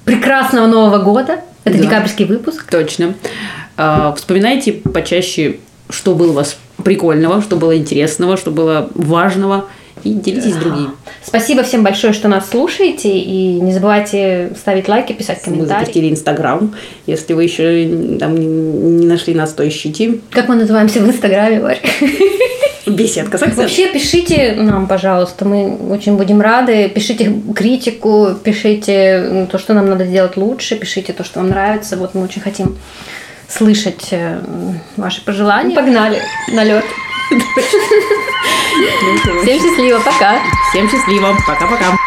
прекрасного 0.05 0.67
Нового 0.67 0.99
года. 0.99 1.39
Это 1.63 1.77
да. 1.77 1.83
декабрьский 1.83 2.25
выпуск. 2.25 2.65
Точно. 2.69 3.15
А, 3.75 4.13
вспоминайте 4.15 4.73
почаще, 4.73 5.57
что 5.89 6.15
было 6.15 6.31
у 6.31 6.33
вас 6.33 6.57
прикольного, 6.83 7.41
что 7.41 7.55
было 7.55 7.75
интересного, 7.77 8.37
что 8.37 8.51
было 8.51 8.89
важного 8.93 9.65
и 10.03 10.13
делитесь 10.13 10.53
с 10.53 10.57
другими. 10.57 10.89
Спасибо 11.23 11.63
всем 11.63 11.83
большое, 11.83 12.13
что 12.13 12.27
нас 12.27 12.49
слушаете. 12.49 13.17
И 13.17 13.59
не 13.59 13.73
забывайте 13.73 14.51
ставить 14.55 14.87
лайки, 14.87 15.13
писать 15.13 15.41
комментарии. 15.41 15.73
Мы 15.73 15.79
запустили 15.79 16.09
Инстаграм. 16.11 16.75
Если 17.07 17.33
вы 17.33 17.43
еще 17.43 18.17
там 18.19 18.35
не 18.35 19.07
нашли 19.07 19.33
нас, 19.33 19.53
то 19.53 19.67
ищите. 19.67 20.19
Как 20.29 20.47
мы 20.47 20.55
называемся 20.55 20.99
в 20.99 21.07
Инстаграме, 21.07 21.59
Варь? 21.59 21.81
Беседка 22.95 23.37
с 23.37 23.41
Вообще 23.41 23.91
пишите 23.91 24.53
нам, 24.55 24.87
пожалуйста, 24.87 25.45
мы 25.45 25.75
очень 25.89 26.15
будем 26.15 26.39
рады. 26.41 26.87
Пишите 26.89 27.41
критику, 27.53 28.29
пишите 28.43 29.47
то, 29.51 29.57
что 29.57 29.73
нам 29.73 29.89
надо 29.89 30.05
сделать 30.05 30.37
лучше, 30.37 30.77
пишите 30.77 31.11
то, 31.11 31.23
что 31.23 31.39
вам 31.39 31.49
нравится. 31.49 31.97
Вот 31.97 32.15
мы 32.15 32.23
очень 32.23 32.41
хотим 32.41 32.77
слышать 33.49 34.07
э, 34.11 34.39
ваши 34.95 35.23
пожелания. 35.23 35.75
Погнали 35.75 36.21
на 36.53 36.63
лед. 36.63 36.85
Всем 39.43 39.59
счастливо, 39.59 39.99
пока. 39.99 40.39
Всем 40.69 40.89
счастливо, 40.89 41.35
пока-пока. 41.45 41.97